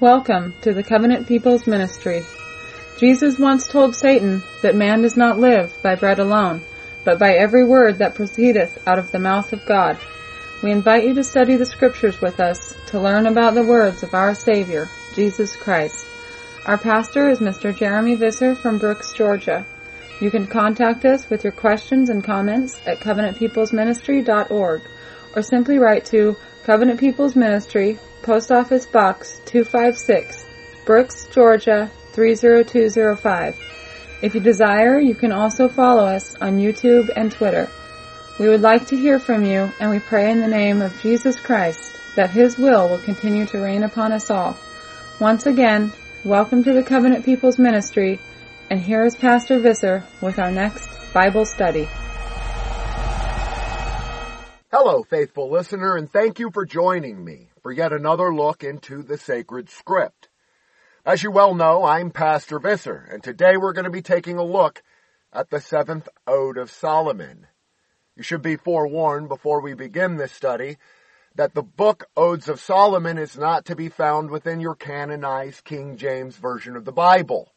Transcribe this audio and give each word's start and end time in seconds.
Welcome 0.00 0.54
to 0.60 0.72
the 0.72 0.84
Covenant 0.84 1.26
People's 1.26 1.66
Ministry. 1.66 2.22
Jesus 2.98 3.36
once 3.36 3.66
told 3.66 3.96
Satan 3.96 4.44
that 4.62 4.76
man 4.76 5.02
does 5.02 5.16
not 5.16 5.40
live 5.40 5.74
by 5.82 5.96
bread 5.96 6.20
alone, 6.20 6.62
but 7.04 7.18
by 7.18 7.32
every 7.32 7.64
word 7.64 7.98
that 7.98 8.14
proceedeth 8.14 8.78
out 8.86 9.00
of 9.00 9.10
the 9.10 9.18
mouth 9.18 9.52
of 9.52 9.66
God. 9.66 9.98
We 10.62 10.70
invite 10.70 11.04
you 11.04 11.14
to 11.14 11.24
study 11.24 11.56
the 11.56 11.66
scriptures 11.66 12.20
with 12.20 12.38
us 12.38 12.76
to 12.90 13.00
learn 13.00 13.26
about 13.26 13.54
the 13.54 13.64
words 13.64 14.04
of 14.04 14.14
our 14.14 14.36
Savior, 14.36 14.88
Jesus 15.16 15.56
Christ. 15.56 16.06
Our 16.64 16.78
pastor 16.78 17.28
is 17.28 17.40
Mr. 17.40 17.76
Jeremy 17.76 18.14
Visser 18.14 18.54
from 18.54 18.78
Brooks, 18.78 19.12
Georgia. 19.12 19.66
You 20.20 20.30
can 20.30 20.46
contact 20.46 21.06
us 21.06 21.28
with 21.28 21.42
your 21.42 21.52
questions 21.52 22.08
and 22.08 22.22
comments 22.22 22.80
at 22.86 23.00
covenantpeoplesministry.org 23.00 24.80
or 25.34 25.42
simply 25.42 25.78
write 25.78 26.04
to 26.06 26.36
Covenant 26.68 27.00
People's 27.00 27.34
Ministry, 27.34 27.98
Post 28.20 28.52
Office 28.52 28.84
Box 28.84 29.40
256, 29.46 30.44
Brooks, 30.84 31.26
Georgia 31.32 31.90
30205. 32.12 33.58
If 34.20 34.34
you 34.34 34.40
desire, 34.42 35.00
you 35.00 35.14
can 35.14 35.32
also 35.32 35.70
follow 35.70 36.04
us 36.04 36.34
on 36.42 36.58
YouTube 36.58 37.08
and 37.16 37.32
Twitter. 37.32 37.70
We 38.38 38.50
would 38.50 38.60
like 38.60 38.86
to 38.88 38.98
hear 38.98 39.18
from 39.18 39.46
you, 39.46 39.72
and 39.80 39.88
we 39.88 39.98
pray 39.98 40.30
in 40.30 40.40
the 40.40 40.46
name 40.46 40.82
of 40.82 41.00
Jesus 41.00 41.40
Christ 41.40 41.90
that 42.16 42.28
His 42.28 42.58
will 42.58 42.90
will 42.90 42.98
continue 42.98 43.46
to 43.46 43.60
reign 43.60 43.82
upon 43.82 44.12
us 44.12 44.28
all. 44.28 44.54
Once 45.20 45.46
again, 45.46 45.90
welcome 46.22 46.62
to 46.64 46.74
the 46.74 46.82
Covenant 46.82 47.24
People's 47.24 47.58
Ministry, 47.58 48.20
and 48.68 48.78
here 48.78 49.06
is 49.06 49.16
Pastor 49.16 49.58
Visser 49.58 50.04
with 50.20 50.38
our 50.38 50.50
next 50.50 50.90
Bible 51.14 51.46
study. 51.46 51.88
Hello, 54.70 55.02
faithful 55.02 55.50
listener, 55.50 55.96
and 55.96 56.12
thank 56.12 56.38
you 56.38 56.50
for 56.50 56.66
joining 56.66 57.24
me 57.24 57.48
for 57.62 57.72
yet 57.72 57.90
another 57.90 58.34
look 58.34 58.62
into 58.62 59.02
the 59.02 59.16
sacred 59.16 59.70
script. 59.70 60.28
As 61.06 61.22
you 61.22 61.30
well 61.30 61.54
know, 61.54 61.84
I'm 61.84 62.10
Pastor 62.10 62.58
Visser, 62.58 63.08
and 63.10 63.24
today 63.24 63.56
we're 63.56 63.72
going 63.72 63.86
to 63.86 63.90
be 63.90 64.02
taking 64.02 64.36
a 64.36 64.44
look 64.44 64.82
at 65.32 65.48
the 65.48 65.58
seventh 65.58 66.06
Ode 66.26 66.58
of 66.58 66.70
Solomon. 66.70 67.46
You 68.14 68.22
should 68.22 68.42
be 68.42 68.56
forewarned 68.56 69.30
before 69.30 69.62
we 69.62 69.72
begin 69.72 70.18
this 70.18 70.32
study 70.32 70.76
that 71.34 71.54
the 71.54 71.62
book 71.62 72.04
Odes 72.14 72.50
of 72.50 72.60
Solomon 72.60 73.16
is 73.16 73.38
not 73.38 73.64
to 73.64 73.74
be 73.74 73.88
found 73.88 74.28
within 74.28 74.60
your 74.60 74.74
canonized 74.74 75.64
King 75.64 75.96
James 75.96 76.36
Version 76.36 76.76
of 76.76 76.84
the 76.84 76.92
Bible. 76.92 77.54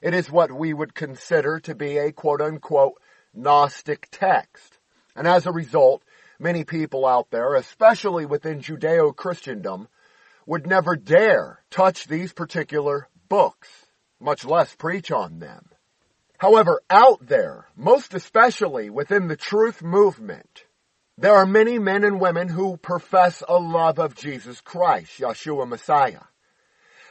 It 0.00 0.14
is 0.14 0.30
what 0.30 0.52
we 0.52 0.74
would 0.74 0.94
consider 0.94 1.58
to 1.58 1.74
be 1.74 1.98
a 1.98 2.12
quote 2.12 2.40
unquote 2.40 3.02
Gnostic 3.34 4.06
text. 4.12 4.78
And 5.16 5.26
as 5.26 5.44
a 5.44 5.50
result, 5.50 6.04
many 6.40 6.64
people 6.64 7.06
out 7.06 7.30
there, 7.30 7.54
especially 7.54 8.26
within 8.26 8.60
Judeo-Christendom, 8.60 9.88
would 10.46 10.66
never 10.66 10.96
dare 10.96 11.60
touch 11.70 12.06
these 12.06 12.32
particular 12.32 13.08
books, 13.28 13.68
much 14.18 14.44
less 14.44 14.74
preach 14.74 15.12
on 15.12 15.38
them. 15.38 15.66
However, 16.38 16.80
out 16.88 17.26
there, 17.26 17.66
most 17.76 18.14
especially 18.14 18.88
within 18.88 19.28
the 19.28 19.36
truth 19.36 19.82
movement, 19.82 20.64
there 21.18 21.34
are 21.34 21.44
many 21.44 21.78
men 21.78 22.02
and 22.02 22.18
women 22.18 22.48
who 22.48 22.78
profess 22.78 23.42
a 23.46 23.58
love 23.58 23.98
of 23.98 24.14
Jesus 24.14 24.62
Christ, 24.62 25.18
Yeshua 25.18 25.68
Messiah. 25.68 26.22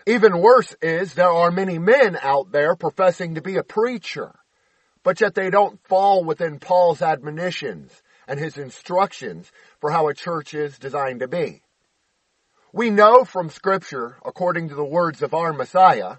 Even 0.07 0.41
worse 0.41 0.75
is 0.81 1.13
there 1.13 1.29
are 1.29 1.51
many 1.51 1.77
men 1.77 2.17
out 2.19 2.51
there 2.51 2.75
professing 2.75 3.35
to 3.35 3.41
be 3.41 3.57
a 3.57 3.63
preacher, 3.63 4.33
but 5.03 5.21
yet 5.21 5.35
they 5.35 5.51
don't 5.51 5.79
fall 5.87 6.23
within 6.23 6.57
Paul's 6.57 7.03
admonitions 7.03 7.91
and 8.29 8.39
his 8.39 8.57
instructions 8.57 9.51
for 9.81 9.89
how 9.89 10.07
a 10.07 10.13
church 10.13 10.53
is 10.53 10.77
designed 10.77 11.19
to 11.19 11.27
be. 11.27 11.61
We 12.71 12.91
know 12.91 13.25
from 13.25 13.49
scripture, 13.49 14.17
according 14.23 14.69
to 14.69 14.75
the 14.75 14.85
words 14.85 15.23
of 15.23 15.33
our 15.33 15.51
Messiah, 15.51 16.17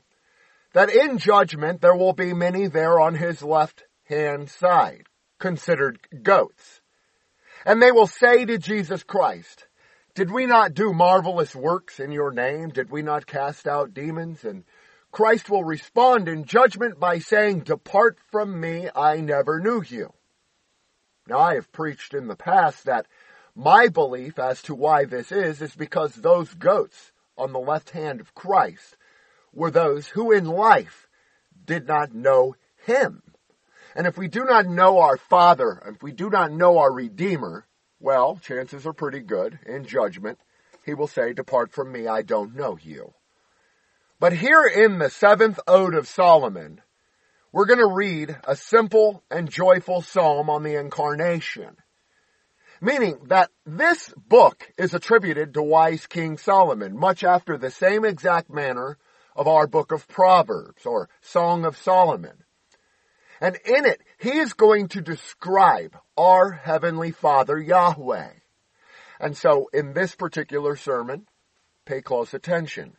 that 0.72 0.90
in 0.90 1.18
judgment 1.18 1.80
there 1.80 1.94
will 1.94 2.12
be 2.12 2.34
many 2.34 2.66
there 2.66 2.98
on 2.98 3.14
his 3.14 3.42
left 3.42 3.84
hand 4.08 4.50
side, 4.50 5.04
considered 5.38 6.00
goats. 6.22 6.80
And 7.64 7.80
they 7.80 7.92
will 7.92 8.08
say 8.08 8.44
to 8.44 8.58
Jesus 8.58 9.04
Christ, 9.04 9.68
did 10.16 10.32
we 10.32 10.46
not 10.46 10.74
do 10.74 10.92
marvelous 10.92 11.54
works 11.54 12.00
in 12.00 12.10
your 12.10 12.32
name? 12.32 12.70
Did 12.70 12.90
we 12.90 13.02
not 13.02 13.26
cast 13.26 13.68
out 13.68 13.94
demons? 13.94 14.42
And 14.42 14.64
Christ 15.12 15.48
will 15.48 15.62
respond 15.62 16.26
in 16.26 16.44
judgment 16.44 16.98
by 16.98 17.20
saying, 17.20 17.60
depart 17.60 18.18
from 18.32 18.60
me, 18.60 18.88
I 18.96 19.20
never 19.20 19.60
knew 19.60 19.84
you. 19.86 20.12
Now 21.30 21.38
I 21.38 21.54
have 21.54 21.70
preached 21.70 22.12
in 22.12 22.26
the 22.26 22.34
past 22.34 22.86
that 22.86 23.06
my 23.54 23.86
belief 23.86 24.36
as 24.40 24.60
to 24.62 24.74
why 24.74 25.04
this 25.04 25.30
is, 25.30 25.62
is 25.62 25.76
because 25.76 26.12
those 26.12 26.54
goats 26.54 27.12
on 27.38 27.52
the 27.52 27.60
left 27.60 27.90
hand 27.90 28.20
of 28.20 28.34
Christ 28.34 28.96
were 29.52 29.70
those 29.70 30.08
who 30.08 30.32
in 30.32 30.44
life 30.44 31.06
did 31.64 31.86
not 31.86 32.12
know 32.12 32.56
Him. 32.84 33.22
And 33.94 34.08
if 34.08 34.18
we 34.18 34.26
do 34.26 34.44
not 34.44 34.66
know 34.66 34.98
our 34.98 35.16
Father, 35.16 35.80
if 35.86 36.02
we 36.02 36.10
do 36.10 36.30
not 36.30 36.50
know 36.50 36.78
our 36.78 36.92
Redeemer, 36.92 37.64
well, 38.00 38.40
chances 38.42 38.84
are 38.84 38.92
pretty 38.92 39.20
good 39.20 39.60
in 39.64 39.84
judgment. 39.84 40.40
He 40.84 40.94
will 40.94 41.06
say, 41.06 41.32
depart 41.32 41.70
from 41.70 41.92
me, 41.92 42.08
I 42.08 42.22
don't 42.22 42.56
know 42.56 42.76
you. 42.82 43.14
But 44.18 44.32
here 44.32 44.64
in 44.64 44.98
the 44.98 45.10
seventh 45.10 45.60
ode 45.68 45.94
of 45.94 46.08
Solomon, 46.08 46.80
we're 47.52 47.66
going 47.66 47.80
to 47.80 47.86
read 47.86 48.36
a 48.44 48.54
simple 48.54 49.22
and 49.30 49.50
joyful 49.50 50.02
psalm 50.02 50.48
on 50.48 50.62
the 50.62 50.78
incarnation. 50.78 51.76
Meaning 52.80 53.26
that 53.28 53.50
this 53.66 54.12
book 54.16 54.70
is 54.78 54.94
attributed 54.94 55.54
to 55.54 55.62
wise 55.62 56.06
King 56.06 56.38
Solomon, 56.38 56.98
much 56.98 57.24
after 57.24 57.58
the 57.58 57.70
same 57.70 58.04
exact 58.04 58.50
manner 58.50 58.96
of 59.36 59.46
our 59.46 59.66
book 59.66 59.92
of 59.92 60.08
Proverbs 60.08 60.86
or 60.86 61.08
Song 61.20 61.64
of 61.64 61.76
Solomon. 61.76 62.44
And 63.40 63.56
in 63.64 63.84
it, 63.84 64.00
he 64.18 64.38
is 64.38 64.52
going 64.52 64.88
to 64.88 65.00
describe 65.00 65.96
our 66.16 66.52
Heavenly 66.52 67.10
Father 67.10 67.58
Yahweh. 67.58 68.30
And 69.18 69.36
so 69.36 69.68
in 69.72 69.92
this 69.92 70.14
particular 70.14 70.76
sermon, 70.76 71.26
pay 71.84 72.00
close 72.00 72.32
attention. 72.32 72.96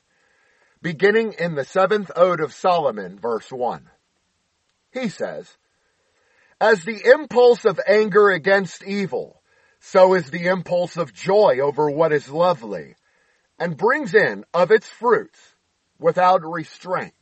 Beginning 0.81 1.34
in 1.34 1.56
the 1.56 1.66
seventh 1.66 2.11
ode 2.16 2.41
of 2.41 2.53
Solomon, 2.53 3.19
verse 3.19 3.51
one. 3.51 3.90
He 4.91 5.09
says, 5.09 5.57
As 6.59 6.84
the 6.84 7.02
impulse 7.06 7.66
of 7.66 7.79
anger 7.88 8.29
against 8.29 8.84
evil, 8.84 9.41
so 9.79 10.13
is 10.13 10.29
the 10.29 10.47
impulse 10.47 10.97
of 10.97 11.13
joy 11.13 11.59
over 11.62 11.90
what 11.90 12.13
is 12.13 12.29
lovely, 12.29 12.96
and 13.57 13.78
brings 13.78 14.13
in 14.13 14.46
of 14.53 14.72
its 14.72 14.88
fruits 14.88 15.40
without 16.00 16.44
restraint. 16.44 17.13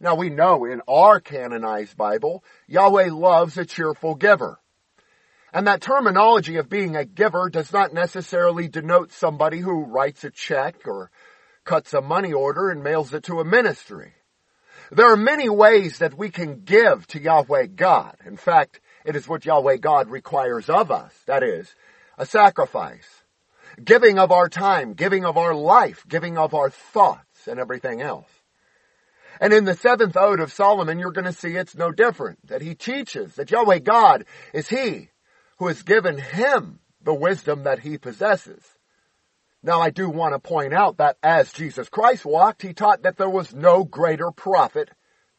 Now 0.00 0.14
we 0.14 0.30
know 0.30 0.64
in 0.64 0.82
our 0.86 1.20
canonized 1.20 1.96
Bible, 1.96 2.44
Yahweh 2.66 3.10
loves 3.10 3.56
a 3.56 3.64
cheerful 3.64 4.14
giver. 4.14 4.60
And 5.52 5.66
that 5.66 5.80
terminology 5.80 6.56
of 6.56 6.68
being 6.68 6.96
a 6.96 7.04
giver 7.04 7.48
does 7.48 7.72
not 7.72 7.94
necessarily 7.94 8.68
denote 8.68 9.12
somebody 9.12 9.60
who 9.60 9.84
writes 9.84 10.24
a 10.24 10.30
check 10.30 10.86
or 10.86 11.10
cuts 11.64 11.94
a 11.94 12.00
money 12.00 12.32
order 12.32 12.70
and 12.70 12.82
mails 12.82 13.14
it 13.14 13.22
to 13.24 13.40
a 13.40 13.44
ministry. 13.44 14.14
There 14.94 15.12
are 15.12 15.16
many 15.16 15.48
ways 15.48 15.98
that 15.98 16.16
we 16.16 16.30
can 16.30 16.60
give 16.60 17.04
to 17.08 17.20
Yahweh 17.20 17.66
God. 17.74 18.16
In 18.24 18.36
fact, 18.36 18.80
it 19.04 19.16
is 19.16 19.26
what 19.26 19.44
Yahweh 19.44 19.78
God 19.78 20.08
requires 20.08 20.70
of 20.70 20.92
us. 20.92 21.12
That 21.26 21.42
is, 21.42 21.74
a 22.16 22.24
sacrifice. 22.24 23.08
Giving 23.82 24.20
of 24.20 24.30
our 24.30 24.48
time, 24.48 24.94
giving 24.94 25.24
of 25.24 25.36
our 25.36 25.52
life, 25.52 26.04
giving 26.08 26.38
of 26.38 26.54
our 26.54 26.70
thoughts 26.70 27.48
and 27.48 27.58
everything 27.58 28.02
else. 28.02 28.28
And 29.40 29.52
in 29.52 29.64
the 29.64 29.74
seventh 29.74 30.16
ode 30.16 30.38
of 30.38 30.52
Solomon, 30.52 31.00
you're 31.00 31.10
going 31.10 31.24
to 31.24 31.32
see 31.32 31.56
it's 31.56 31.74
no 31.74 31.90
different. 31.90 32.46
That 32.46 32.62
he 32.62 32.76
teaches 32.76 33.34
that 33.34 33.50
Yahweh 33.50 33.80
God 33.80 34.26
is 34.52 34.68
he 34.68 35.08
who 35.58 35.66
has 35.66 35.82
given 35.82 36.18
him 36.18 36.78
the 37.02 37.14
wisdom 37.14 37.64
that 37.64 37.80
he 37.80 37.98
possesses. 37.98 38.62
Now 39.64 39.80
I 39.80 39.88
do 39.88 40.10
want 40.10 40.34
to 40.34 40.38
point 40.38 40.74
out 40.74 40.98
that 40.98 41.16
as 41.22 41.50
Jesus 41.50 41.88
Christ 41.88 42.26
walked, 42.26 42.60
he 42.60 42.74
taught 42.74 43.04
that 43.04 43.16
there 43.16 43.30
was 43.30 43.54
no 43.54 43.82
greater 43.82 44.30
prophet 44.30 44.90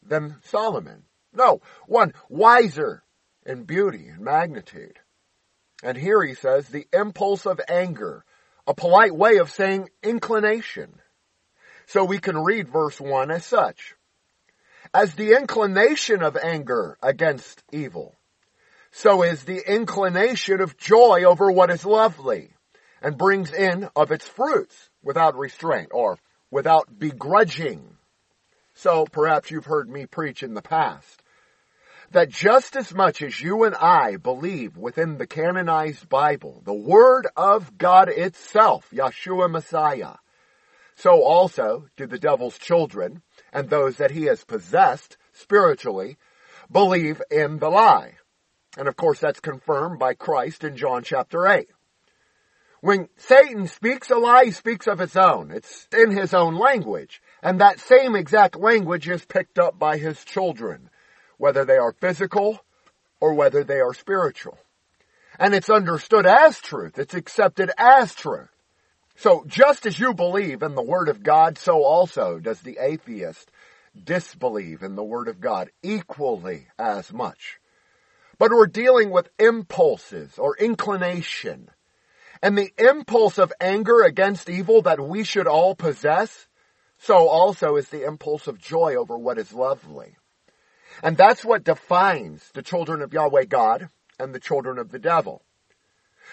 than 0.02 0.38
Solomon. 0.46 1.04
No, 1.32 1.62
one 1.86 2.14
wiser 2.28 3.04
in 3.46 3.66
beauty 3.66 4.08
and 4.08 4.22
magnitude. 4.22 4.98
And 5.84 5.96
here 5.96 6.24
he 6.24 6.34
says 6.34 6.68
the 6.68 6.88
impulse 6.92 7.46
of 7.46 7.62
anger, 7.70 8.26
a 8.66 8.74
polite 8.74 9.16
way 9.16 9.38
of 9.38 9.52
saying 9.52 9.90
inclination. 10.02 10.96
So 11.86 12.04
we 12.04 12.18
can 12.18 12.44
read 12.44 12.68
verse 12.68 13.00
1 13.00 13.30
as 13.30 13.46
such. 13.46 13.94
As 14.92 15.14
the 15.14 15.38
inclination 15.38 16.24
of 16.24 16.36
anger 16.36 16.98
against 17.04 17.64
evil, 17.72 18.16
so 18.90 19.22
is 19.22 19.44
the 19.44 19.62
inclination 19.72 20.62
of 20.62 20.78
joy 20.78 21.26
over 21.26 21.52
what 21.52 21.70
is 21.70 21.86
lovely 21.86 22.55
and 23.06 23.20
brings 23.20 23.54
in 23.54 23.88
of 23.96 24.12
its 24.12 24.28
fruits 24.28 24.90
without 25.04 25.38
restraint 25.38 25.90
or 25.92 26.18
without 26.50 26.98
begrudging. 26.98 27.98
So 28.74 29.06
perhaps 29.06 29.52
you've 29.52 29.68
heard 29.68 29.88
me 29.88 30.08
preach 30.08 30.42
in 30.42 30.56
the 30.56 30.64
past 30.64 31.22
that 32.10 32.30
just 32.30 32.76
as 32.76 32.96
much 32.96 33.22
as 33.22 33.40
you 33.40 33.64
and 33.64 33.76
I 33.76 34.16
believe 34.16 34.76
within 34.76 35.20
the 35.20 35.28
canonized 35.28 36.10
Bible, 36.10 36.64
the 36.66 36.74
Word 36.74 37.28
of 37.38 37.78
God 37.78 38.10
itself, 38.10 38.90
Yeshua 38.92 39.52
Messiah, 39.52 40.16
so 40.96 41.22
also 41.22 41.86
do 41.98 42.08
the 42.08 42.18
devil's 42.18 42.58
children 42.58 43.22
and 43.54 43.70
those 43.70 43.98
that 43.98 44.10
he 44.10 44.24
has 44.24 44.44
possessed 44.44 45.18
spiritually 45.32 46.18
believe 46.72 47.22
in 47.30 47.60
the 47.60 47.70
lie. 47.70 48.14
And 48.80 48.88
of 48.88 48.96
course 48.96 49.20
that's 49.20 49.40
confirmed 49.42 50.00
by 50.00 50.16
Christ 50.16 50.64
in 50.64 50.76
John 50.76 51.04
chapter 51.04 51.48
8. 51.48 51.68
When 52.86 53.10
Satan 53.18 53.66
speaks 53.66 54.12
a 54.12 54.16
lie, 54.16 54.46
he 54.46 54.52
speaks 54.52 54.86
of 54.86 55.00
his 55.00 55.18
own. 55.18 55.50
It's 55.50 55.88
in 55.92 56.12
his 56.12 56.36
own 56.36 56.54
language. 56.54 57.20
And 57.42 57.60
that 57.60 57.80
same 57.80 58.16
exact 58.16 58.56
language 58.56 59.10
is 59.10 59.26
picked 59.26 59.58
up 59.58 59.80
by 59.80 59.98
his 59.98 60.24
children, 60.24 60.92
whether 61.40 61.66
they 61.66 61.78
are 61.78 61.94
physical 61.94 62.60
or 63.20 63.34
whether 63.34 63.64
they 63.64 63.80
are 63.80 63.96
spiritual. 63.96 64.60
And 65.40 65.56
it's 65.56 65.72
understood 65.72 66.28
as 66.28 66.60
truth. 66.60 67.00
It's 67.00 67.16
accepted 67.16 67.72
as 67.76 68.14
truth. 68.14 68.52
So 69.16 69.46
just 69.48 69.88
as 69.88 70.00
you 70.00 70.14
believe 70.14 70.62
in 70.62 70.76
the 70.76 70.84
Word 70.84 71.10
of 71.10 71.24
God, 71.24 71.58
so 71.58 71.84
also 71.84 72.38
does 72.38 72.62
the 72.62 72.78
atheist 72.80 73.50
disbelieve 74.00 74.84
in 74.84 74.96
the 74.96 75.04
Word 75.04 75.28
of 75.28 75.42
God 75.42 75.72
equally 75.82 76.68
as 76.78 77.12
much. 77.12 77.60
But 78.38 78.52
we're 78.52 78.68
dealing 78.68 79.10
with 79.10 79.28
impulses 79.40 80.38
or 80.38 80.56
inclination. 80.56 81.72
And 82.46 82.56
the 82.56 82.72
impulse 82.78 83.40
of 83.40 83.52
anger 83.60 84.04
against 84.04 84.52
evil 84.52 84.84
that 84.84 85.00
we 85.00 85.24
should 85.24 85.48
all 85.48 85.74
possess, 85.74 86.48
so 87.00 87.28
also 87.28 87.76
is 87.76 87.90
the 87.90 88.06
impulse 88.06 88.46
of 88.46 88.60
joy 88.60 88.94
over 88.94 89.18
what 89.18 89.40
is 89.40 89.52
lovely. 89.52 90.16
And 91.02 91.18
that's 91.18 91.44
what 91.44 91.64
defines 91.64 92.52
the 92.54 92.62
children 92.62 93.02
of 93.02 93.14
Yahweh 93.14 93.46
God 93.46 93.90
and 94.20 94.32
the 94.32 94.40
children 94.40 94.78
of 94.78 94.92
the 94.92 95.00
devil. 95.00 95.42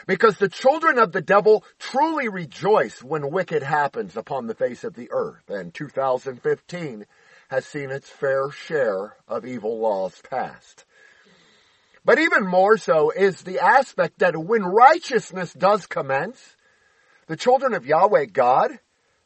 Because 0.06 0.36
the 0.36 0.50
children 0.50 0.98
of 0.98 1.12
the 1.12 1.22
devil 1.22 1.64
truly 1.78 2.28
rejoice 2.28 3.02
when 3.02 3.30
wicked 3.30 3.62
happens 3.62 4.14
upon 4.14 4.48
the 4.48 4.54
face 4.54 4.84
of 4.84 4.92
the 4.92 5.08
earth. 5.12 5.48
And 5.48 5.72
2015 5.72 7.06
has 7.48 7.64
seen 7.64 7.90
its 7.90 8.10
fair 8.10 8.50
share 8.50 9.16
of 9.26 9.46
evil 9.46 9.78
laws 9.78 10.20
passed. 10.28 10.84
But 12.04 12.18
even 12.18 12.46
more 12.46 12.76
so 12.76 13.10
is 13.10 13.42
the 13.42 13.60
aspect 13.60 14.18
that 14.18 14.36
when 14.36 14.62
righteousness 14.62 15.52
does 15.52 15.86
commence, 15.86 16.56
the 17.26 17.36
children 17.36 17.74
of 17.74 17.86
Yahweh 17.86 18.26
God, 18.26 18.72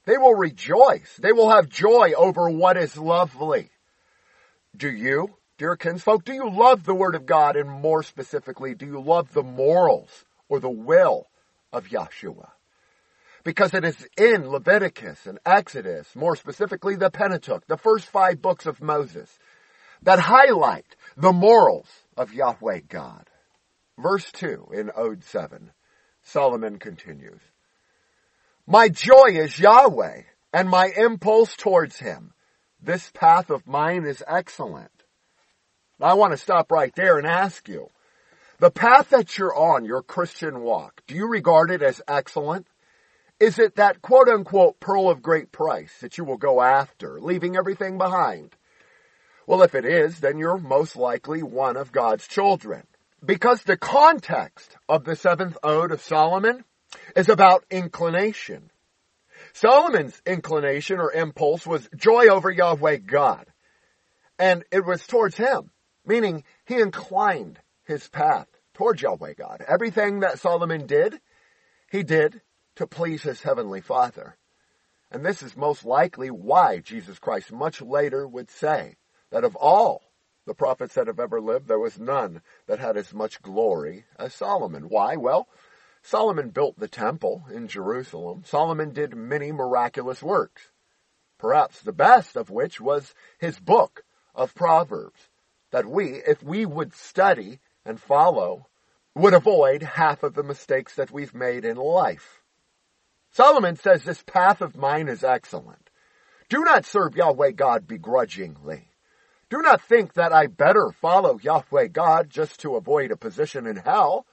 they 0.05 0.19
will 0.19 0.35
rejoice. 0.35 1.17
They 1.19 1.33
will 1.33 1.51
have 1.51 1.69
joy 1.69 2.13
over 2.17 2.51
what 2.51 2.77
is 2.77 2.97
lovely. 2.97 3.71
Do 4.77 4.91
you, 4.91 5.37
dear 5.57 5.75
kinsfolk, 5.77 6.25
do 6.25 6.35
you 6.35 6.51
love 6.51 6.85
the 6.85 6.95
Word 6.95 7.15
of 7.15 7.25
God? 7.25 7.57
And 7.57 7.71
more 7.71 8.03
specifically, 8.03 8.75
do 8.75 8.85
you 8.87 9.01
love 9.01 9.33
the 9.33 9.43
morals 9.43 10.25
or 10.49 10.61
the 10.61 10.71
will 10.71 11.29
of 11.73 11.89
Yahshua? 11.89 12.51
Because 13.43 13.73
it 13.73 13.85
is 13.85 14.07
in 14.19 14.49
Leviticus 14.51 15.25
and 15.25 15.39
Exodus, 15.47 16.15
more 16.15 16.37
specifically 16.37 16.97
the 16.97 17.11
Pentateuch, 17.11 17.67
the 17.67 17.77
first 17.77 18.07
five 18.07 18.43
books 18.43 18.67
of 18.67 18.83
Moses, 18.83 19.31
that 20.03 20.19
highlight 20.19 20.97
the 21.17 21.33
morals 21.33 21.89
of 22.17 22.33
Yahweh 22.33 22.81
God. 22.89 23.29
Verse 23.99 24.31
2 24.33 24.69
in 24.73 24.91
Ode 24.95 25.25
7, 25.25 25.71
Solomon 26.23 26.79
continues, 26.79 27.41
My 28.67 28.89
joy 28.89 29.29
is 29.31 29.59
Yahweh, 29.59 30.23
and 30.53 30.69
my 30.69 30.93
impulse 30.97 31.57
towards 31.57 31.99
him. 31.99 32.33
This 32.81 33.11
path 33.13 33.51
of 33.51 33.67
mine 33.67 34.05
is 34.05 34.23
excellent. 34.27 34.91
I 36.01 36.15
want 36.15 36.33
to 36.33 36.39
stop 36.39 36.71
right 36.71 36.95
there 36.95 37.19
and 37.19 37.27
ask 37.27 37.69
you, 37.69 37.89
the 38.59 38.71
path 38.71 39.11
that 39.11 39.37
you're 39.37 39.55
on, 39.55 39.85
your 39.85 40.03
Christian 40.03 40.61
walk, 40.61 41.03
do 41.07 41.15
you 41.15 41.29
regard 41.29 41.71
it 41.71 41.83
as 41.83 42.01
excellent? 42.09 42.67
Is 43.39 43.59
it 43.59 43.77
that 43.77 44.01
quote 44.01 44.29
unquote 44.29 44.81
pearl 44.81 45.11
of 45.11 45.21
great 45.21 45.53
price 45.53 45.93
that 46.01 46.17
you 46.17 46.25
will 46.25 46.39
go 46.39 46.63
after, 46.63 47.21
leaving 47.21 47.57
everything 47.57 47.99
behind? 47.99 48.56
Well, 49.47 49.63
if 49.63 49.75
it 49.77 49.85
is, 49.85 50.19
then 50.19 50.39
you're 50.39 50.59
most 50.59 50.97
likely 50.97 51.43
one 51.43 51.77
of 51.77 51.93
God's 51.93 52.27
children. 52.27 52.83
Because 53.25 53.63
the 53.63 53.77
context 53.77 54.77
of 54.89 55.05
the 55.05 55.17
seventh 55.17 55.57
ode 55.63 55.93
of 55.93 56.03
Solomon 56.03 56.65
is 57.15 57.29
about 57.29 57.65
inclination. 57.71 58.71
Solomon's 59.53 60.21
inclination 60.27 60.99
or 60.99 61.13
impulse 61.13 61.67
was 61.67 61.89
joy 61.97 62.27
over 62.27 62.51
Yahweh 62.51 62.97
God. 62.97 63.47
And 64.39 64.65
it 64.71 64.85
was 64.85 65.07
towards 65.07 65.37
him, 65.37 65.71
meaning 66.05 66.45
he 66.67 66.81
inclined 66.81 67.59
his 67.85 68.07
path 68.09 68.49
towards 68.75 69.01
Yahweh 69.01 69.35
God. 69.35 69.65
Everything 69.67 70.21
that 70.21 70.41
Solomon 70.41 70.87
did, 70.87 71.21
he 71.91 72.03
did 72.03 72.43
to 72.77 72.87
please 72.87 73.23
his 73.23 73.43
heavenly 73.43 73.81
Father. 73.81 74.37
And 75.11 75.25
this 75.25 75.43
is 75.43 75.57
most 75.57 75.85
likely 75.85 76.31
why 76.31 76.81
Jesus 76.81 77.19
Christ 77.19 77.53
much 77.53 77.81
later 77.81 78.27
would 78.27 78.51
say 78.51 78.97
that 79.31 79.45
of 79.45 79.57
all 79.57 80.03
the 80.47 80.55
prophets 80.55 80.95
that 80.95 81.09
have 81.09 81.19
ever 81.19 81.41
lived, 81.41 81.67
there 81.67 81.79
was 81.79 81.99
none 81.99 82.41
that 82.67 82.79
had 82.79 82.97
as 82.97 83.13
much 83.13 83.43
glory 83.43 84.05
as 84.19 84.33
Solomon. 84.33 84.85
Why? 84.89 85.17
Well, 85.17 85.49
Solomon 86.03 86.51
built 86.51 86.79
the 86.79 86.89
temple 86.89 87.47
in 87.53 87.67
Jerusalem. 87.67 88.45
Solomon 88.47 88.93
did 88.93 89.17
many 89.17 89.51
miraculous 89.51 90.23
works. 90.23 90.71
Perhaps 91.39 91.83
the 91.83 91.93
best 91.93 92.37
of 92.37 92.49
which 92.49 92.81
was 92.81 93.13
his 93.39 93.59
book 93.59 94.05
of 94.35 94.55
Proverbs, 94.55 95.29
that 95.73 95.85
we, 95.85 96.23
if 96.27 96.43
we 96.43 96.65
would 96.65 96.95
study 96.95 97.59
and 97.85 98.01
follow 98.01 98.69
would 99.15 99.35
avoid 99.35 99.83
half 99.83 100.23
of 100.23 100.35
the 100.35 100.43
mistakes 100.43 100.95
that 100.95 101.11
we've 101.11 101.35
made 101.35 101.65
in 101.65 101.77
life. 101.77 102.43
Solomon 103.33 103.77
says 103.77 104.05
this 104.05 104.23
path 104.23 104.61
of 104.61 104.77
mine 104.77 105.09
is 105.09 105.25
excellent. 105.25 105.91
Do 106.49 106.61
not 106.61 106.87
serve 106.87 107.17
Yahweh 107.17 107.53
God 107.53 107.87
begrudgingly. 107.87 108.91
Do 109.49 109.63
not 109.63 109.81
think 109.81 110.15
that 110.15 110.33
I 110.33 110.49
better 110.49 110.91
follow 110.91 111.39
Yahweh 111.41 111.89
God 111.89 112.31
just 112.31 112.61
to 112.61 112.75
avoid 112.75 113.13
a 113.13 113.17
position 113.17 113.67
in 113.67 113.77
hell, 113.77 114.27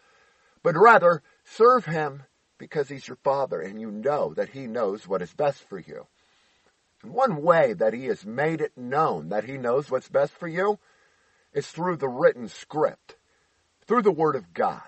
but 0.63 0.75
rather 0.75 1.21
serve 1.43 1.85
him 1.85 2.23
because 2.57 2.89
he's 2.89 3.07
your 3.07 3.17
father 3.23 3.59
and 3.59 3.79
you 3.79 3.91
know 3.91 4.33
that 4.33 4.49
he 4.49 4.65
knows 4.65 5.07
what 5.07 5.21
is 5.21 5.33
best 5.33 5.67
for 5.69 5.77
you. 5.77 6.07
And 7.03 7.13
one 7.13 7.43
way 7.43 7.73
that 7.73 7.93
he 7.93 8.05
has 8.05 8.25
made 8.25 8.61
it 8.61 8.77
known 8.77 9.29
that 9.29 9.43
he 9.43 9.57
knows 9.57 9.91
what's 9.91 10.09
best 10.09 10.33
for 10.33 10.47
you 10.47 10.79
is 11.53 11.67
through 11.67 11.97
the 11.97 12.07
written 12.07 12.47
script 12.47 13.15
through 13.85 14.01
the 14.01 14.11
word 14.11 14.35
of 14.35 14.53
God. 14.53 14.81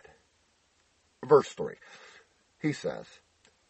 Verse 1.24 1.50
3. 1.50 1.76
He 2.62 2.74
says, 2.74 3.06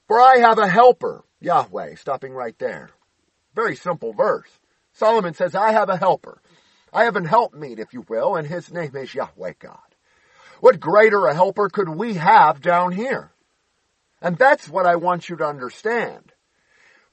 For 0.08 0.20
I 0.20 0.38
have 0.38 0.60
a 0.60 0.68
helper, 0.68 1.26
Yahweh, 1.42 1.96
stopping 1.96 2.34
right 2.34 2.58
there. 2.60 2.92
Very 3.54 3.76
simple 3.76 4.14
verse. 4.14 4.50
Solomon 4.94 5.34
says, 5.34 5.56
I 5.56 5.72
have 5.72 5.90
a 5.90 5.98
helper. 5.98 6.42
I 6.94 7.06
have 7.06 7.16
an 7.16 7.26
helpmeet, 7.26 7.80
if 7.80 7.94
you 7.94 8.06
will, 8.08 8.36
and 8.36 8.48
his 8.48 8.72
name 8.72 8.96
is 8.96 9.14
Yahweh 9.14 9.54
God. 9.60 9.80
What 10.62 10.80
greater 10.80 11.26
a 11.26 11.34
helper 11.34 11.70
could 11.70 11.90
we 11.90 12.14
have 12.16 12.62
down 12.62 12.92
here? 12.92 13.32
And 14.22 14.38
that's 14.38 14.70
what 14.70 14.86
I 14.86 14.96
want 14.96 15.30
you 15.30 15.36
to 15.38 15.46
understand. 15.46 16.32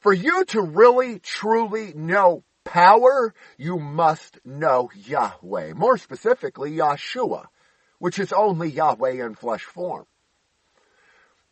For 0.00 0.12
you 0.12 0.44
to 0.46 0.62
really, 0.62 1.18
truly 1.18 1.92
know 1.94 2.44
power, 2.64 3.34
you 3.56 3.78
must 3.78 4.38
know 4.44 4.90
Yahweh. 4.94 5.74
More 5.74 5.98
specifically, 5.98 6.72
Yahshua 6.72 7.46
which 8.02 8.18
is 8.18 8.32
only 8.32 8.68
Yahweh 8.68 9.24
in 9.24 9.36
flesh 9.36 9.62
form. 9.62 10.04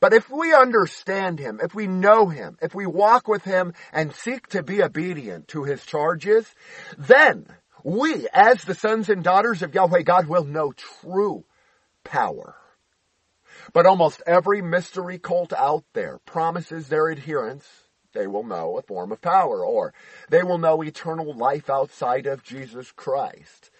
But 0.01 0.13
if 0.13 0.29
we 0.29 0.53
understand 0.53 1.39
Him, 1.39 1.61
if 1.63 1.77
we 1.77 1.87
know 1.87 2.27
Him, 2.27 2.59
if 2.61 2.75
we 2.75 2.87
walk 2.87 3.29
with 3.29 3.45
Him 3.45 3.73
and 3.93 4.13
seek 4.13 4.49
to 4.49 4.65
be 4.65 4.83
obedient 4.83 5.47
to 5.49 5.63
His 5.63 5.87
charges, 5.87 6.53
then 6.99 7.47
we, 7.85 8.27
as 8.33 8.63
the 8.63 8.75
sons 8.75 9.09
and 9.09 9.23
daughters 9.23 9.63
of 9.63 9.75
Yahweh 9.75 10.03
God, 10.03 10.27
will 10.27 10.45
know 10.45 10.73
true 10.73 11.45
power. 12.05 12.55
But 13.73 13.87
almost 13.87 14.23
every 14.27 14.63
mystery 14.63 15.19
cult 15.19 15.53
out 15.53 15.85
there 15.93 16.19
promises 16.25 16.89
their 16.89 17.11
adherents 17.11 17.67
they 18.13 18.27
will 18.27 18.43
know 18.43 18.77
a 18.77 18.83
form 18.83 19.13
of 19.13 19.21
power, 19.21 19.65
or 19.65 19.95
they 20.29 20.43
will 20.43 20.59
know 20.59 20.83
eternal 20.83 21.33
life 21.33 21.71
outside 21.71 22.27
of 22.27 22.43
Jesus 22.43 22.91
Christ. 22.93 23.71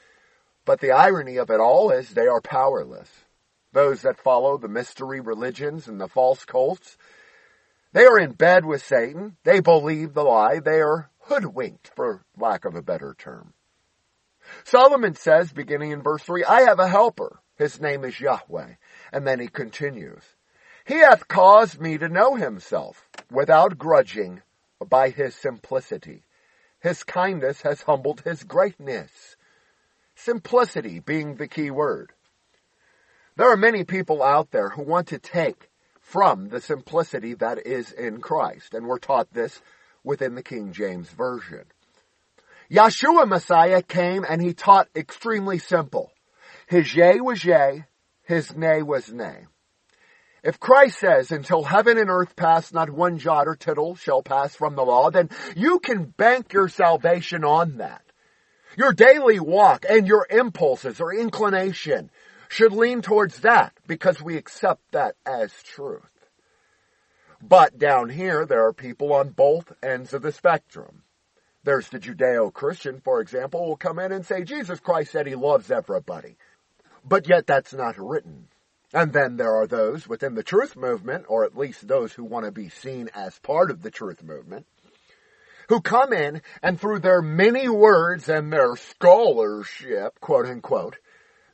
But 0.65 0.81
the 0.81 0.93
irony 0.93 1.37
of 1.37 1.51
it 1.51 1.61
all 1.61 1.91
is 1.91 2.11
they 2.11 2.29
are 2.29 2.41
powerless. 2.41 3.11
Those 3.73 4.03
that 4.03 4.23
follow 4.23 4.57
the 4.57 4.69
mystery 4.69 5.21
religions 5.21 5.89
and 5.89 6.01
the 6.01 6.09
false 6.09 6.45
cults, 6.45 6.97
they 7.93 8.05
are 8.05 8.19
in 8.19 8.33
bed 8.33 8.65
with 8.65 8.85
Satan. 8.85 9.37
They 9.45 9.61
believe 9.61 10.15
the 10.15 10.23
lie. 10.23 10.61
They 10.61 10.81
are 10.81 11.11
hoodwinked, 11.21 11.91
for 11.95 12.25
lack 12.37 12.65
of 12.65 12.75
a 12.75 12.83
better 12.83 13.15
term. 13.19 13.53
Solomon 14.65 15.15
says, 15.15 15.53
beginning 15.53 15.93
in 15.93 16.03
verse 16.03 16.23
3, 16.23 16.45
I 16.45 16.63
have 16.63 16.79
a 16.79 16.89
helper. 16.89 17.41
His 17.57 17.81
name 17.81 18.05
is 18.05 18.21
Yahweh. 18.21 18.75
And 19.13 19.27
then 19.27 19.41
he 19.41 19.49
continues, 19.49 20.23
He 20.85 20.99
hath 20.99 21.29
caused 21.29 21.81
me 21.81 21.99
to 21.99 22.09
know 22.09 22.35
himself 22.35 23.09
without 23.31 23.79
grudging 23.79 24.43
by 24.89 25.11
his 25.11 25.35
simplicity. 25.35 26.25
His 26.81 27.05
kindness 27.05 27.63
has 27.63 27.83
humbled 27.83 28.23
his 28.23 28.45
greatness. 28.45 29.37
Simplicity 30.15 30.99
being 31.01 31.37
the 31.37 31.49
key 31.49 31.71
word. 31.71 32.13
There 33.37 33.51
are 33.51 33.57
many 33.57 33.85
people 33.85 34.23
out 34.23 34.51
there 34.51 34.71
who 34.71 34.83
want 34.83 35.09
to 35.09 35.19
take 35.19 35.71
from 36.01 36.49
the 36.49 36.61
simplicity 36.61 37.35
that 37.35 37.67
is 37.67 37.93
in 37.93 38.21
Christ, 38.21 38.75
and 38.75 38.87
we're 38.87 38.99
taught 38.99 39.33
this 39.33 39.63
within 40.03 40.35
the 40.35 40.43
King 40.43 40.73
James 40.73 41.09
Version. 41.11 41.65
Yeshua 42.71 43.27
Messiah 43.27 43.83
came 43.83 44.25
and 44.29 44.41
he 44.41 44.55
taught 44.55 44.89
extremely 44.95 45.59
simple. 45.59 46.13
His 46.69 46.95
yea 46.95 47.21
was 47.21 47.45
yea, 47.45 47.85
his 48.23 48.55
nay 48.55 48.83
was 48.83 49.13
nay. 49.13 49.47
If 50.43 50.61
Christ 50.61 51.01
says, 51.01 51.33
until 51.33 51.65
heaven 51.65 51.99
and 51.99 52.09
earth 52.09 52.37
pass, 52.37 52.73
not 52.73 52.89
one 52.89 53.19
jot 53.19 53.47
or 53.49 53.57
tittle 53.57 53.97
shall 53.97 54.23
pass 54.23 54.55
from 54.55 54.75
the 54.75 54.85
law, 54.85 55.11
then 55.11 55.29
you 55.57 55.81
can 55.81 56.05
bank 56.05 56.53
your 56.53 56.69
salvation 56.69 57.45
on 57.45 57.79
that. 57.79 58.03
Your 58.79 58.93
daily 58.93 59.41
walk 59.41 59.85
and 59.89 60.07
your 60.07 60.27
impulses 60.31 61.01
or 61.01 61.13
inclination 61.13 62.11
should 62.49 62.73
lean 62.73 63.03
towards 63.03 63.41
that 63.41 63.73
because 63.87 64.23
we 64.23 64.37
accept 64.37 64.81
that 64.93 65.17
as 65.27 65.53
truth. 65.63 66.03
But 67.43 67.79
down 67.79 68.09
here, 68.09 68.47
there 68.47 68.67
are 68.67 68.73
people 68.73 69.13
on 69.13 69.31
both 69.31 69.73
ends 69.83 70.15
of 70.15 70.23
the 70.23 70.33
spectrum. 70.33 71.03
There's 71.63 71.89
the 71.89 71.99
Judeo-Christian, 71.99 73.01
for 73.01 73.21
example, 73.21 73.67
will 73.67 73.77
come 73.77 73.99
in 73.99 74.13
and 74.13 74.25
say, 74.25 74.45
Jesus 74.45 74.81
Christ 74.81 75.13
said 75.13 75.27
he 75.27 75.35
loves 75.35 75.71
everybody. 75.71 76.37
But 77.05 77.29
yet 77.29 77.47
that's 77.47 77.73
not 77.73 77.99
written. 77.99 78.49
And 78.93 79.13
then 79.13 79.37
there 79.37 79.55
are 79.55 79.67
those 79.67 80.09
within 80.09 80.35
the 80.35 80.43
truth 80.43 80.75
movement, 80.75 81.27
or 81.29 81.45
at 81.45 81.57
least 81.57 81.87
those 81.87 82.13
who 82.13 82.25
want 82.25 82.47
to 82.47 82.53
be 82.53 82.71
seen 82.71 83.09
as 83.15 83.39
part 83.39 83.71
of 83.71 83.83
the 83.83 83.91
truth 83.91 84.23
movement, 84.23 84.67
who 85.69 85.81
come 85.81 86.13
in 86.13 86.43
and 86.63 86.81
through 86.81 86.99
their 86.99 87.23
many 87.23 87.69
words 87.69 88.29
and 88.29 88.53
their 88.53 88.75
scholarship, 88.75 90.19
quote 90.21 90.47
unquote, 90.47 90.97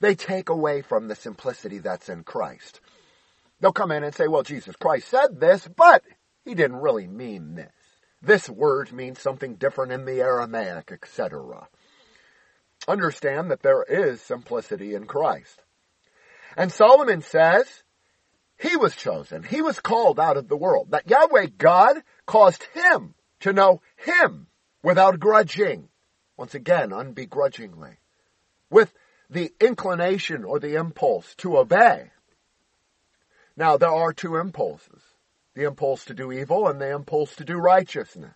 they 0.01 0.15
take 0.15 0.49
away 0.49 0.83
from 0.83 1.09
the 1.09 1.15
simplicity 1.15 1.79
that's 1.79 2.09
in 2.09 2.23
Christ. 2.23 2.81
They'll 3.61 3.73
come 3.73 3.91
in 3.91 4.05
and 4.05 4.15
say, 4.15 4.29
well, 4.29 4.43
Jesus 4.43 4.77
Christ 4.77 5.09
said 5.09 5.41
this, 5.41 5.69
but 5.69 6.03
he 6.45 6.55
didn't 6.55 6.77
really 6.77 7.07
mean 7.07 7.55
this. 7.55 7.73
This 8.27 8.51
word 8.51 8.93
means 8.93 9.21
something 9.21 9.55
different 9.55 9.93
in 9.93 10.05
the 10.05 10.21
Aramaic, 10.21 10.91
etc. 10.91 11.69
Understand 12.89 13.53
that 13.53 13.63
there 13.63 13.85
is 13.85 14.21
simplicity 14.21 14.97
in 14.97 15.07
Christ. 15.07 15.63
And 16.57 16.73
Solomon 16.73 17.23
says, 17.23 17.85
he 18.59 18.77
was 18.77 18.97
chosen. 18.97 19.45
He 19.45 19.63
was 19.63 19.79
called 19.79 20.19
out 20.19 20.37
of 20.37 20.49
the 20.49 20.57
world. 20.57 20.91
That 20.91 21.09
Yahweh 21.09 21.51
God 21.57 22.03
caused 22.27 22.65
him 22.75 23.15
to 23.41 23.53
know 23.53 23.81
him 23.95 24.49
without 24.83 25.21
grudging. 25.21 25.89
Once 26.37 26.57
again, 26.57 26.91
unbegrudgingly. 26.91 27.97
With 28.71 28.93
the 29.31 29.53
inclination 29.61 30.43
or 30.43 30.59
the 30.59 30.75
impulse 30.75 31.33
to 31.37 31.59
obey. 31.59 32.11
Now, 33.57 33.77
there 33.77 33.93
are 33.93 34.13
two 34.13 34.35
impulses. 34.35 35.03
The 35.57 35.65
impulse 35.65 36.05
to 36.05 36.15
do 36.15 36.31
evil 36.31 36.69
and 36.69 36.79
the 36.79 36.91
impulse 36.91 37.35
to 37.37 37.45
do 37.45 37.57
righteousness. 37.57 38.35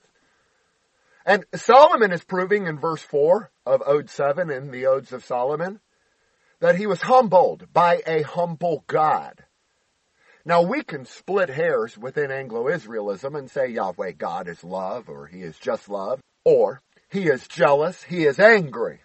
And 1.26 1.44
Solomon 1.54 2.12
is 2.12 2.24
proving 2.24 2.66
in 2.66 2.78
verse 2.78 3.02
4 3.02 3.50
of 3.66 3.82
Ode 3.86 4.08
7 4.08 4.50
in 4.50 4.70
the 4.70 4.86
Odes 4.86 5.12
of 5.12 5.22
Solomon 5.22 5.80
that 6.60 6.76
he 6.76 6.86
was 6.86 7.02
humbled 7.02 7.70
by 7.74 8.02
a 8.06 8.22
humble 8.22 8.84
God. 8.86 9.44
Now 10.46 10.62
we 10.62 10.82
can 10.82 11.04
split 11.04 11.50
hairs 11.50 11.98
within 11.98 12.30
Anglo-Israelism 12.30 13.38
and 13.38 13.50
say 13.50 13.68
Yahweh 13.68 14.12
God 14.12 14.48
is 14.48 14.64
love 14.64 15.10
or 15.10 15.26
he 15.26 15.42
is 15.42 15.58
just 15.58 15.90
love 15.90 16.20
or 16.44 16.80
he 17.10 17.28
is 17.28 17.46
jealous, 17.46 18.02
he 18.02 18.24
is 18.24 18.38
angry. 18.38 19.00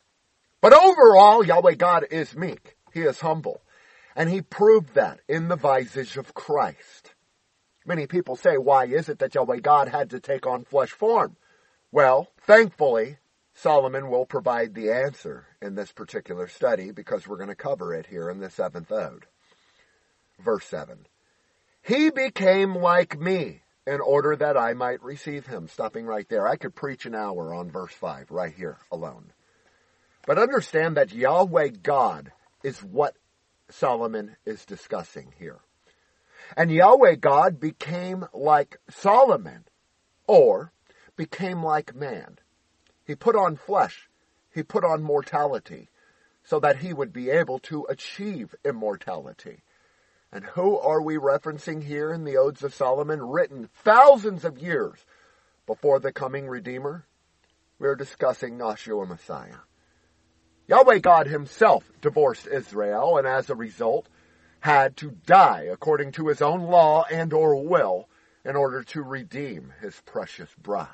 But 0.61 0.71
overall, 0.73 1.45
Yahweh 1.45 1.75
God 1.75 2.05
is 2.11 2.33
meek. 2.33 2.77
He 2.93 3.01
is 3.01 3.19
humble. 3.19 3.61
And 4.15 4.29
he 4.29 4.41
proved 4.41 4.93
that 4.93 5.19
in 5.27 5.49
the 5.49 5.57
visage 5.57 6.15
of 6.15 6.33
Christ. 6.33 7.14
Many 7.85 8.07
people 8.07 8.35
say, 8.35 8.57
why 8.57 8.85
is 8.85 9.09
it 9.09 9.19
that 9.19 9.35
Yahweh 9.35 9.59
God 9.59 9.87
had 9.87 10.09
to 10.09 10.19
take 10.19 10.47
on 10.47 10.65
flesh 10.65 10.91
form? 10.91 11.35
Well, 11.91 12.31
thankfully, 12.41 13.17
Solomon 13.53 14.09
will 14.09 14.25
provide 14.25 14.73
the 14.73 14.91
answer 14.91 15.45
in 15.61 15.75
this 15.75 15.91
particular 15.91 16.47
study 16.47 16.91
because 16.91 17.27
we're 17.27 17.37
going 17.37 17.49
to 17.49 17.55
cover 17.55 17.93
it 17.93 18.07
here 18.07 18.29
in 18.29 18.39
the 18.39 18.49
seventh 18.49 18.91
ode. 18.91 19.25
Verse 20.43 20.65
7. 20.65 21.07
He 21.81 22.09
became 22.09 22.75
like 22.75 23.19
me 23.19 23.61
in 23.85 24.01
order 24.01 24.35
that 24.35 24.57
I 24.57 24.73
might 24.73 25.03
receive 25.03 25.45
him. 25.45 25.67
Stopping 25.67 26.05
right 26.05 26.27
there. 26.27 26.47
I 26.47 26.55
could 26.55 26.75
preach 26.75 27.05
an 27.05 27.13
hour 27.13 27.53
on 27.53 27.69
verse 27.69 27.93
5 27.93 28.31
right 28.31 28.53
here 28.53 28.77
alone. 28.91 29.31
But 30.25 30.39
understand 30.39 30.97
that 30.97 31.13
Yahweh 31.13 31.69
God 31.83 32.31
is 32.63 32.79
what 32.79 33.15
Solomon 33.69 34.35
is 34.45 34.65
discussing 34.65 35.33
here. 35.37 35.59
And 36.55 36.71
Yahweh 36.71 37.15
God 37.15 37.59
became 37.59 38.25
like 38.33 38.77
Solomon, 38.89 39.65
or 40.27 40.71
became 41.15 41.63
like 41.63 41.95
man. 41.95 42.39
He 43.05 43.15
put 43.15 43.35
on 43.35 43.55
flesh. 43.55 44.09
He 44.53 44.63
put 44.63 44.83
on 44.83 45.03
mortality 45.03 45.89
so 46.43 46.59
that 46.59 46.77
he 46.77 46.93
would 46.93 47.11
be 47.11 47.29
able 47.29 47.59
to 47.59 47.85
achieve 47.89 48.55
immortality. 48.63 49.63
And 50.31 50.45
who 50.45 50.77
are 50.77 51.01
we 51.01 51.15
referencing 51.15 51.83
here 51.83 52.11
in 52.11 52.23
the 52.23 52.37
Odes 52.37 52.63
of 52.63 52.73
Solomon, 52.73 53.21
written 53.21 53.69
thousands 53.83 54.43
of 54.45 54.57
years 54.57 54.99
before 55.65 55.99
the 55.99 56.11
coming 56.11 56.47
Redeemer? 56.47 57.05
We're 57.79 57.95
discussing 57.95 58.57
Yahshua 58.57 59.07
Messiah. 59.07 59.57
Yahweh 60.67 60.99
God 60.99 61.27
himself 61.27 61.91
divorced 62.01 62.47
Israel 62.47 63.17
and 63.17 63.27
as 63.27 63.49
a 63.49 63.55
result 63.55 64.07
had 64.65 64.97
to 64.97 65.11
die 65.27 65.69
according 65.71 66.11
to 66.11 66.27
his 66.27 66.41
own 66.41 66.59
law 66.59 67.05
and 67.11 67.31
or 67.33 67.63
will 67.63 68.09
in 68.43 68.55
order 68.55 68.81
to 68.81 68.99
redeem 68.99 69.71
his 69.79 70.01
precious 70.07 70.49
bride. 70.59 70.87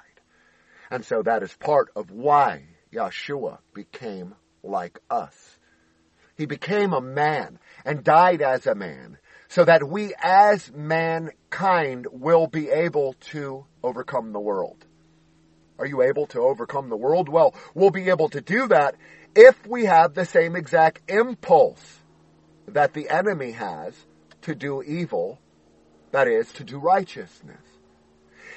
And 0.90 1.06
so 1.06 1.24
that 1.24 1.42
is 1.42 1.54
part 1.54 1.90
of 1.96 2.12
why 2.12 2.66
Yeshua 2.92 3.60
became 3.74 4.36
like 4.62 5.00
us. 5.10 5.58
He 6.36 6.46
became 6.46 6.92
a 6.92 7.00
man 7.00 7.60
and 7.86 8.04
died 8.04 8.42
as 8.42 8.68
a 8.68 8.76
man 8.76 9.18
so 9.48 9.64
that 9.64 9.88
we 9.88 10.14
as 10.22 10.70
mankind 10.74 12.08
will 12.12 12.48
be 12.48 12.70
able 12.70 13.14
to 13.32 13.66
overcome 13.82 14.34
the 14.34 14.40
world. 14.42 14.86
Are 15.80 15.88
you 15.88 16.02
able 16.02 16.26
to 16.28 16.42
overcome 16.42 16.90
the 16.90 16.98
world? 16.98 17.30
Well, 17.30 17.56
we'll 17.74 17.90
be 17.90 18.10
able 18.10 18.28
to 18.32 18.42
do 18.42 18.68
that 18.68 18.96
if 19.34 19.66
we 19.66 19.86
have 19.86 20.14
the 20.14 20.26
same 20.26 20.58
exact 20.58 21.10
impulse 21.10 22.01
that 22.68 22.94
the 22.94 23.10
enemy 23.10 23.52
has 23.52 23.94
to 24.44 24.56
do 24.56 24.82
evil, 24.84 25.40
that 26.12 26.28
is, 26.28 26.52
to 26.54 26.64
do 26.64 26.78
righteousness. 26.78 27.62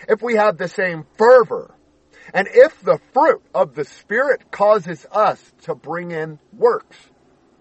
If 0.08 0.23
we 0.23 0.34
have 0.34 0.58
the 0.58 0.68
same 0.68 1.06
fervor, 1.16 1.75
and 2.32 2.49
if 2.50 2.80
the 2.80 2.99
fruit 3.12 3.42
of 3.54 3.75
the 3.75 3.84
Spirit 3.84 4.50
causes 4.50 5.06
us 5.12 5.52
to 5.62 5.75
bring 5.75 6.11
in 6.11 6.38
works 6.52 6.96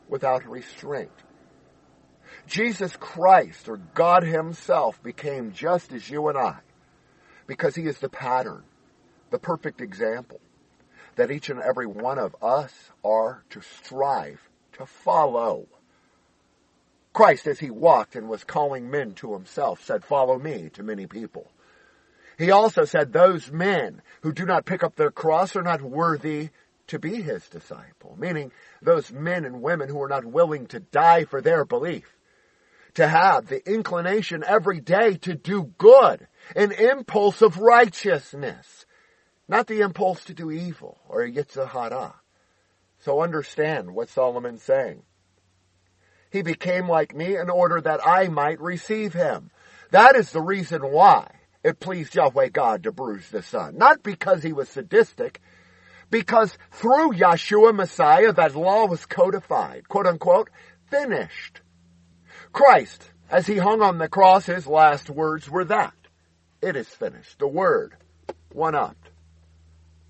without 0.07 0.47
restraint. 0.47 1.11
Jesus 2.47 2.95
Christ, 2.97 3.69
or 3.69 3.77
God 3.77 4.23
Himself, 4.23 5.01
became 5.01 5.51
just 5.51 5.91
as 5.93 6.09
you 6.09 6.27
and 6.27 6.37
I, 6.37 6.59
because 7.47 7.75
He 7.75 7.83
is 7.83 7.99
the 7.99 8.09
pattern, 8.09 8.63
the 9.31 9.39
perfect 9.39 9.81
example 9.81 10.39
that 11.15 11.31
each 11.31 11.49
and 11.49 11.61
every 11.61 11.85
one 11.85 12.17
of 12.17 12.35
us 12.41 12.91
are 13.03 13.43
to 13.51 13.61
strive 13.61 14.49
to 14.73 14.85
follow. 14.85 15.67
Christ, 17.13 17.47
as 17.47 17.59
he 17.59 17.69
walked 17.69 18.15
and 18.15 18.27
was 18.27 18.43
calling 18.43 18.89
men 18.89 19.13
to 19.15 19.33
himself, 19.33 19.83
said, 19.83 20.03
follow 20.03 20.37
me 20.37 20.69
to 20.73 20.83
many 20.83 21.05
people. 21.07 21.51
He 22.37 22.51
also 22.51 22.85
said, 22.85 23.13
those 23.13 23.51
men 23.51 24.01
who 24.21 24.33
do 24.33 24.45
not 24.45 24.65
pick 24.65 24.83
up 24.83 24.95
their 24.95 25.11
cross 25.11 25.55
are 25.55 25.61
not 25.61 25.81
worthy 25.81 26.49
to 26.87 26.99
be 26.99 27.21
his 27.21 27.47
disciple. 27.47 28.15
Meaning, 28.19 28.51
those 28.81 29.11
men 29.11 29.45
and 29.45 29.61
women 29.61 29.87
who 29.87 30.01
are 30.01 30.09
not 30.09 30.25
willing 30.25 30.65
to 30.67 30.79
die 30.79 31.25
for 31.25 31.41
their 31.41 31.63
belief. 31.63 32.17
To 32.95 33.07
have 33.07 33.47
the 33.47 33.67
inclination 33.71 34.43
every 34.45 34.79
day 34.79 35.15
to 35.17 35.35
do 35.35 35.71
good, 35.77 36.27
an 36.55 36.71
impulse 36.71 37.41
of 37.41 37.57
righteousness 37.57 38.85
not 39.47 39.67
the 39.67 39.81
impulse 39.81 40.23
to 40.25 40.33
do 40.33 40.51
evil 40.51 40.99
or 41.07 41.21
yetzer 41.21 41.67
hara. 41.67 42.15
So 42.99 43.21
understand 43.21 43.93
what 43.93 44.09
Solomon's 44.09 44.63
saying. 44.63 45.03
He 46.33 46.41
became 46.41 46.89
like 46.89 47.15
me 47.15 47.37
in 47.37 47.51
order 47.51 47.79
that 47.79 48.05
I 48.05 48.27
might 48.27 48.59
receive 48.59 49.13
him. 49.13 49.51
That 49.91 50.15
is 50.15 50.31
the 50.31 50.41
reason 50.41 50.81
why 50.81 51.29
it 51.63 51.79
pleased 51.79 52.15
Yahweh 52.15 52.49
God 52.49 52.81
to 52.83 52.91
bruise 52.91 53.29
the 53.29 53.43
Son. 53.43 53.77
Not 53.77 54.01
because 54.01 54.41
he 54.41 54.51
was 54.51 54.67
sadistic, 54.67 55.41
because 56.09 56.57
through 56.71 57.11
Yeshua 57.11 57.75
Messiah 57.75 58.33
that 58.33 58.55
law 58.55 58.87
was 58.87 59.05
codified, 59.05 59.87
quote 59.87 60.07
unquote, 60.07 60.49
finished. 60.89 61.61
Christ, 62.51 63.11
as 63.29 63.45
he 63.45 63.57
hung 63.57 63.83
on 63.83 63.99
the 63.99 64.09
cross, 64.09 64.47
his 64.47 64.65
last 64.65 65.11
words 65.11 65.47
were 65.51 65.65
that. 65.65 65.93
It 66.63 66.75
is 66.75 66.87
finished. 66.87 67.37
The 67.37 67.47
word, 67.47 67.93
one 68.51 68.73
up. 68.73 68.97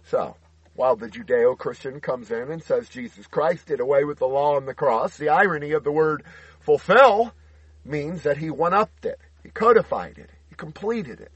So, 0.05 0.37
while 0.75 0.95
the 0.95 1.07
Judeo-Christian 1.07 1.99
comes 1.99 2.31
in 2.31 2.51
and 2.51 2.63
says 2.63 2.89
Jesus 2.89 3.27
Christ 3.27 3.67
did 3.67 3.79
away 3.79 4.03
with 4.03 4.19
the 4.19 4.27
law 4.27 4.55
on 4.55 4.65
the 4.65 4.73
cross, 4.73 5.17
the 5.17 5.29
irony 5.29 5.71
of 5.71 5.83
the 5.83 5.91
word 5.91 6.23
fulfill 6.59 7.33
means 7.85 8.23
that 8.23 8.37
he 8.37 8.49
one-upped 8.49 9.05
it. 9.05 9.19
He 9.43 9.49
codified 9.49 10.17
it. 10.17 10.29
He 10.49 10.55
completed 10.55 11.19
it. 11.19 11.31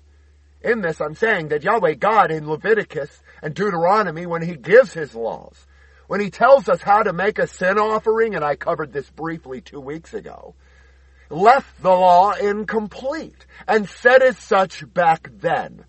In 0.62 0.82
this, 0.82 1.00
I'm 1.00 1.16
saying 1.16 1.50
that 1.50 1.64
Yahweh 1.64 1.96
God 1.96 2.32
in 2.32 2.50
Leviticus 2.50 3.22
and 3.42 3.54
Deuteronomy, 3.54 4.26
when 4.26 4.42
He 4.42 4.56
gives 4.56 4.94
His 4.94 5.14
laws, 5.14 5.68
when 6.08 6.20
He 6.20 6.30
tells 6.30 6.68
us 6.68 6.82
how 6.82 7.04
to 7.04 7.14
make 7.14 7.38
a 7.38 7.48
sin 7.48 7.78
offering, 7.78 8.34
and 8.34 8.44
I 8.44 8.56
covered 8.56 8.92
this 8.92 9.10
briefly 9.10 9.62
two 9.62 9.80
weeks 9.80 10.14
ago, 10.14 10.56
left 11.30 11.82
the 11.82 11.92
law 11.92 12.32
incomplete 12.32 13.46
and 13.68 13.88
said 13.88 14.24
as 14.24 14.38
such 14.38 14.92
back 14.94 15.30
then. 15.32 15.86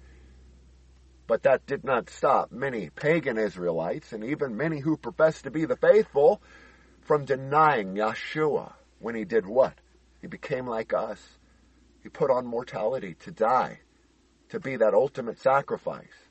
But 1.29 1.43
that 1.43 1.67
did 1.67 1.85
not 1.85 2.09
stop 2.09 2.51
many 2.51 2.89
pagan 2.89 3.37
Israelites 3.37 4.15
and 4.15 4.25
even 4.25 4.57
many 4.57 4.81
who 4.81 4.97
professed 4.97 5.45
to 5.45 5.51
be 5.51 5.67
the 5.67 5.77
faithful 5.77 6.41
from 7.03 7.27
denying 7.27 7.95
Yeshua 7.95 8.73
when 8.99 9.15
he 9.15 9.27
did 9.27 9.45
what? 9.47 9.75
He 10.23 10.27
became 10.27 10.67
like 10.67 10.95
us. 10.95 11.39
He 12.03 12.09
put 12.09 12.31
on 12.31 12.47
mortality 12.47 13.15
to 13.21 13.31
die, 13.31 13.81
to 14.49 14.59
be 14.59 14.77
that 14.77 14.95
ultimate 14.95 15.39
sacrifice, 15.39 16.29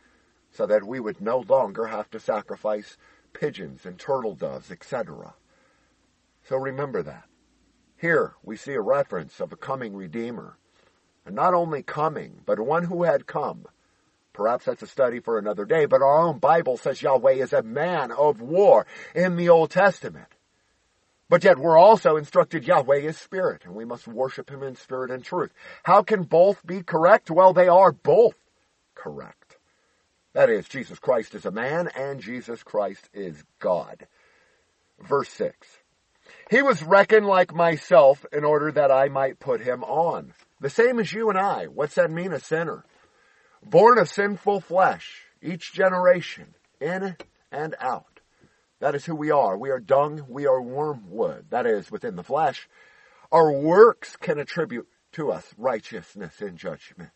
so 0.49 0.65
that 0.65 0.83
we 0.83 0.99
would 0.99 1.21
no 1.21 1.45
longer 1.47 1.85
have 1.85 2.09
to 2.09 2.19
sacrifice 2.19 2.97
pigeons 3.33 3.85
and 3.85 3.99
turtle 3.99 4.33
doves, 4.33 4.71
etc. 4.71 5.35
So 6.43 6.57
remember 6.57 7.03
that. 7.03 7.25
Here 7.97 8.33
we 8.41 8.57
see 8.57 8.73
a 8.73 8.81
reference 8.81 9.39
of 9.39 9.53
a 9.53 9.57
coming 9.57 9.95
Redeemer. 9.95 10.57
And 11.23 11.35
not 11.35 11.53
only 11.53 11.83
coming, 11.83 12.41
but 12.47 12.59
one 12.59 12.85
who 12.85 13.03
had 13.03 13.27
come 13.27 13.67
Perhaps 14.37 14.65
that's 14.65 14.83
a 14.83 14.87
study 14.87 15.19
for 15.19 15.39
another 15.39 15.65
day, 15.65 15.87
but 15.87 16.03
our 16.03 16.19
own 16.19 16.37
Bible 16.37 16.77
says 16.77 17.01
Yahweh 17.01 17.33
is 17.33 17.53
a 17.53 17.63
man 17.63 18.11
of 18.11 18.39
war 18.39 18.85
in 19.15 19.35
the 19.35 19.49
Old 19.49 19.71
Testament. 19.71 20.27
But 21.27 21.43
yet 21.43 21.57
we're 21.57 21.75
also 21.75 22.17
instructed 22.17 22.67
Yahweh 22.67 22.99
is 22.99 23.17
spirit, 23.17 23.63
and 23.65 23.73
we 23.73 23.83
must 23.83 24.07
worship 24.07 24.51
him 24.51 24.61
in 24.61 24.75
spirit 24.75 25.09
and 25.09 25.25
truth. 25.25 25.51
How 25.81 26.03
can 26.03 26.21
both 26.21 26.63
be 26.63 26.83
correct? 26.83 27.31
Well, 27.31 27.51
they 27.51 27.67
are 27.67 27.91
both 27.91 28.35
correct. 28.93 29.57
That 30.33 30.51
is, 30.51 30.67
Jesus 30.67 30.99
Christ 30.99 31.33
is 31.33 31.47
a 31.47 31.51
man 31.51 31.89
and 31.95 32.21
Jesus 32.21 32.61
Christ 32.61 33.09
is 33.15 33.43
God. 33.57 34.05
Verse 34.99 35.29
6. 35.29 35.67
He 36.51 36.61
was 36.61 36.83
reckoned 36.83 37.25
like 37.25 37.55
myself 37.55 38.23
in 38.31 38.43
order 38.43 38.71
that 38.71 38.91
I 38.91 39.09
might 39.09 39.39
put 39.39 39.61
him 39.61 39.83
on. 39.83 40.35
The 40.61 40.69
same 40.69 40.99
as 40.99 41.11
you 41.11 41.29
and 41.29 41.39
I. 41.39 41.65
What's 41.65 41.95
that 41.95 42.11
mean? 42.11 42.33
A 42.33 42.39
sinner 42.39 42.85
born 43.69 43.97
of 43.97 44.09
sinful 44.09 44.61
flesh, 44.61 45.23
each 45.41 45.73
generation, 45.73 46.53
in 46.79 47.15
and 47.51 47.75
out. 47.79 48.19
That 48.79 48.95
is 48.95 49.05
who 49.05 49.15
we 49.15 49.31
are. 49.31 49.57
We 49.57 49.71
are 49.71 49.79
dung, 49.79 50.25
we 50.29 50.45
are 50.45 50.61
wormwood. 50.61 51.47
That 51.49 51.65
is, 51.65 51.91
within 51.91 52.15
the 52.15 52.23
flesh. 52.23 52.69
Our 53.31 53.51
works 53.51 54.15
can 54.15 54.39
attribute 54.39 54.87
to 55.13 55.31
us 55.31 55.45
righteousness 55.57 56.41
in 56.41 56.57
judgment. 56.57 57.11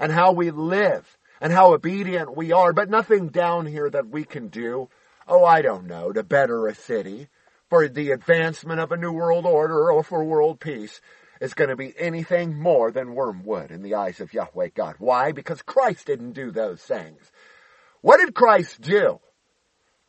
And 0.00 0.10
how 0.10 0.32
we 0.32 0.50
live, 0.50 1.18
and 1.40 1.52
how 1.52 1.74
obedient 1.74 2.36
we 2.36 2.52
are, 2.52 2.72
but 2.72 2.88
nothing 2.88 3.28
down 3.28 3.66
here 3.66 3.90
that 3.90 4.08
we 4.08 4.24
can 4.24 4.48
do. 4.48 4.88
Oh, 5.28 5.44
I 5.44 5.62
don't 5.62 5.86
know, 5.86 6.12
to 6.12 6.22
better 6.22 6.66
a 6.66 6.74
city, 6.74 7.28
for 7.68 7.88
the 7.88 8.12
advancement 8.12 8.80
of 8.80 8.92
a 8.92 8.96
new 8.96 9.12
world 9.12 9.44
order, 9.44 9.90
or 9.90 10.02
for 10.02 10.24
world 10.24 10.58
peace 10.60 11.00
is 11.40 11.54
going 11.54 11.70
to 11.70 11.76
be 11.76 11.94
anything 11.98 12.58
more 12.58 12.90
than 12.90 13.14
wormwood 13.14 13.70
in 13.70 13.82
the 13.82 13.94
eyes 13.94 14.20
of 14.20 14.32
Yahweh 14.32 14.68
God. 14.74 14.96
Why? 14.98 15.32
Because 15.32 15.62
Christ 15.62 16.06
didn't 16.06 16.32
do 16.32 16.50
those 16.50 16.80
things. 16.80 17.30
What 18.00 18.20
did 18.20 18.34
Christ 18.34 18.80
do? 18.80 19.20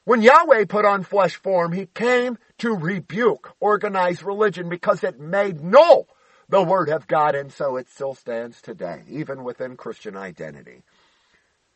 When 0.03 0.21
Yahweh 0.21 0.65
put 0.65 0.85
on 0.85 1.03
flesh 1.03 1.35
form, 1.35 1.71
he 1.71 1.87
came 1.87 2.37
to 2.59 2.75
rebuke 2.75 3.53
organized 3.59 4.21
religion 4.21 4.69
because 4.69 5.03
it 5.03 5.19
made 5.19 5.61
null 5.61 6.07
the 6.47 6.61
word 6.61 6.89
of 6.89 7.07
God, 7.07 7.33
and 7.33 7.51
so 7.51 7.75
it 7.77 7.89
still 7.89 8.13
stands 8.13 8.61
today, 8.61 9.03
even 9.09 9.43
within 9.43 9.75
Christian 9.75 10.15
identity. 10.15 10.83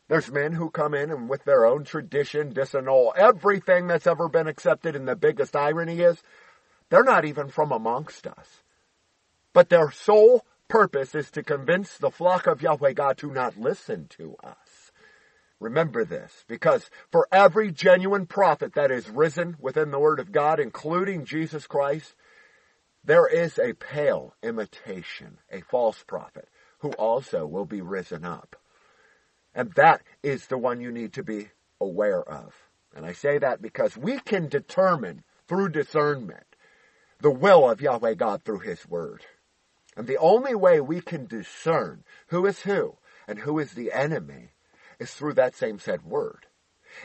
There's 0.08 0.30
men 0.30 0.52
who 0.52 0.70
come 0.70 0.94
in 0.94 1.10
and 1.10 1.28
with 1.28 1.44
their 1.44 1.64
own 1.64 1.84
tradition 1.84 2.52
disannul 2.52 3.12
everything 3.16 3.88
that's 3.88 4.06
ever 4.06 4.28
been 4.28 4.46
accepted, 4.46 4.94
and 4.94 5.08
the 5.08 5.16
biggest 5.16 5.56
irony 5.56 6.00
is, 6.00 6.22
they're 6.88 7.04
not 7.04 7.24
even 7.24 7.48
from 7.48 7.72
amongst 7.72 8.26
us. 8.26 8.62
But 9.52 9.68
their 9.68 9.90
sole 9.90 10.44
purpose 10.68 11.14
is 11.14 11.30
to 11.32 11.42
convince 11.42 11.96
the 11.96 12.10
flock 12.10 12.46
of 12.46 12.62
Yahweh 12.62 12.92
God 12.92 13.18
to 13.18 13.32
not 13.32 13.58
listen 13.58 14.06
to 14.10 14.36
us. 14.42 14.92
Remember 15.58 16.04
this, 16.04 16.44
because 16.48 16.90
for 17.12 17.28
every 17.30 17.70
genuine 17.70 18.26
prophet 18.26 18.74
that 18.74 18.90
is 18.90 19.10
risen 19.10 19.56
within 19.60 19.90
the 19.90 19.98
Word 19.98 20.18
of 20.18 20.32
God, 20.32 20.58
including 20.58 21.26
Jesus 21.26 21.66
Christ, 21.66 22.14
there 23.04 23.26
is 23.26 23.58
a 23.58 23.74
pale 23.74 24.34
imitation, 24.42 25.38
a 25.50 25.60
false 25.60 26.02
prophet, 26.06 26.48
who 26.78 26.92
also 26.92 27.46
will 27.46 27.66
be 27.66 27.82
risen 27.82 28.24
up. 28.24 28.56
And 29.54 29.72
that 29.74 30.02
is 30.22 30.46
the 30.46 30.56
one 30.56 30.80
you 30.80 30.92
need 30.92 31.12
to 31.14 31.22
be 31.22 31.48
aware 31.80 32.22
of. 32.22 32.54
And 32.94 33.04
I 33.04 33.12
say 33.12 33.38
that 33.38 33.60
because 33.60 33.96
we 33.96 34.18
can 34.20 34.48
determine 34.48 35.24
through 35.46 35.70
discernment 35.70 36.46
the 37.20 37.30
will 37.30 37.68
of 37.68 37.82
Yahweh 37.82 38.14
God 38.14 38.44
through 38.44 38.60
His 38.60 38.88
Word. 38.88 39.26
And 39.96 40.06
the 40.06 40.18
only 40.18 40.54
way 40.54 40.80
we 40.80 41.00
can 41.00 41.26
discern 41.26 42.04
who 42.28 42.46
is 42.46 42.60
who 42.60 42.96
and 43.26 43.38
who 43.38 43.58
is 43.58 43.72
the 43.72 43.92
enemy 43.92 44.50
is 44.98 45.12
through 45.12 45.34
that 45.34 45.56
same 45.56 45.78
said 45.78 46.04
word. 46.04 46.46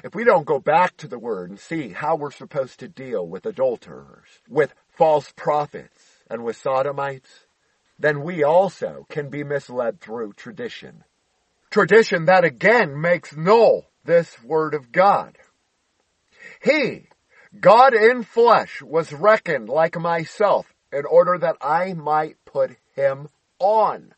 If 0.03 0.15
we 0.15 0.23
don't 0.23 0.45
go 0.45 0.59
back 0.59 0.97
to 0.97 1.07
the 1.07 1.19
word 1.19 1.49
and 1.49 1.59
see 1.59 1.89
how 1.89 2.15
we're 2.15 2.31
supposed 2.31 2.79
to 2.79 2.87
deal 2.87 3.27
with 3.27 3.45
adulterers, 3.45 4.27
with 4.49 4.73
false 4.89 5.31
prophets, 5.35 6.15
and 6.29 6.43
with 6.43 6.57
sodomites, 6.57 7.45
then 7.99 8.23
we 8.23 8.43
also 8.43 9.05
can 9.09 9.29
be 9.29 9.43
misled 9.43 10.01
through 10.01 10.33
tradition. 10.33 11.03
Tradition 11.69 12.25
that 12.25 12.43
again 12.43 12.99
makes 12.99 13.35
null 13.35 13.85
this 14.03 14.41
word 14.43 14.73
of 14.73 14.91
God. 14.91 15.37
He, 16.61 17.09
God 17.59 17.93
in 17.93 18.23
flesh, 18.23 18.81
was 18.81 19.13
reckoned 19.13 19.69
like 19.69 19.99
myself 19.99 20.67
in 20.91 21.05
order 21.05 21.37
that 21.37 21.57
I 21.61 21.93
might 21.93 22.43
put 22.55 22.77
him 22.95 23.27
on. 23.59 24.13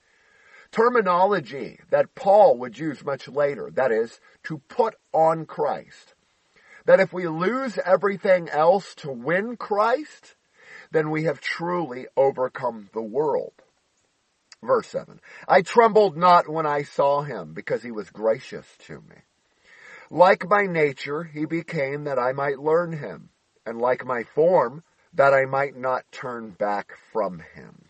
Terminology 0.71 1.80
that 1.89 2.13
Paul 2.13 2.60
would 2.60 2.78
use 2.78 3.04
much 3.04 3.28
later, 3.28 3.71
that 3.73 3.91
is, 3.91 4.19
to 4.43 4.60
put 4.67 4.93
on 5.12 5.47
Christ. 5.47 6.13
That 6.86 7.00
if 7.00 7.12
we 7.12 7.28
lose 7.28 7.80
everything 7.84 8.47
else 8.47 8.93
to 8.97 9.12
win 9.12 9.58
Christ, 9.58 10.36
then 10.91 11.10
we 11.10 11.23
have 11.23 11.41
truly 11.41 12.06
overcome 12.15 12.91
the 12.93 13.02
world. 13.02 13.54
Verse 14.62 14.88
7. 14.89 15.19
I 15.47 15.63
trembled 15.63 16.15
not 16.15 16.47
when 16.47 16.67
I 16.67 16.84
saw 16.84 17.23
him, 17.23 17.56
because 17.56 17.82
he 17.82 17.91
was 17.91 18.12
gracious 18.12 18.67
to 18.86 19.02
me. 19.02 19.15
Like 20.12 20.47
my 20.47 20.67
nature, 20.67 21.23
he 21.23 21.45
became 21.45 22.04
that 22.04 22.19
I 22.19 22.34
might 22.34 22.60
learn 22.60 22.91
him, 22.91 23.30
and 23.65 23.82
like 23.82 24.06
my 24.06 24.21
form, 24.21 24.84
that 25.13 25.34
I 25.34 25.45
might 25.45 25.76
not 25.76 26.04
turn 26.12 26.52
back 26.52 26.93
from 27.12 27.39
him. 27.56 27.87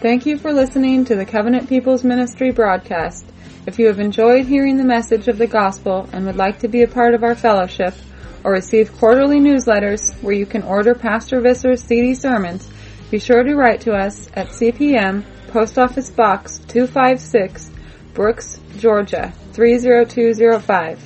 Thank 0.00 0.26
you 0.26 0.36
for 0.36 0.52
listening 0.52 1.06
to 1.06 1.16
the 1.16 1.24
Covenant 1.24 1.70
People's 1.70 2.04
Ministry 2.04 2.50
broadcast. 2.50 3.24
If 3.66 3.78
you 3.78 3.86
have 3.86 3.98
enjoyed 3.98 4.44
hearing 4.44 4.76
the 4.76 4.84
message 4.84 5.26
of 5.26 5.38
the 5.38 5.46
gospel 5.46 6.06
and 6.12 6.26
would 6.26 6.36
like 6.36 6.58
to 6.58 6.68
be 6.68 6.82
a 6.82 6.86
part 6.86 7.14
of 7.14 7.24
our 7.24 7.34
fellowship 7.34 7.94
or 8.44 8.52
receive 8.52 8.94
quarterly 8.98 9.40
newsletters 9.40 10.12
where 10.22 10.34
you 10.34 10.44
can 10.44 10.62
order 10.64 10.94
Pastor 10.94 11.40
Visser's 11.40 11.82
CD 11.82 12.14
sermons, 12.14 12.68
be 13.10 13.18
sure 13.18 13.42
to 13.42 13.54
write 13.54 13.80
to 13.80 13.94
us 13.94 14.28
at 14.34 14.48
CPM 14.48 15.24
Post 15.48 15.78
Office 15.78 16.10
Box 16.10 16.58
256, 16.68 17.70
Brooks, 18.12 18.60
Georgia 18.76 19.32
30205. 19.54 21.02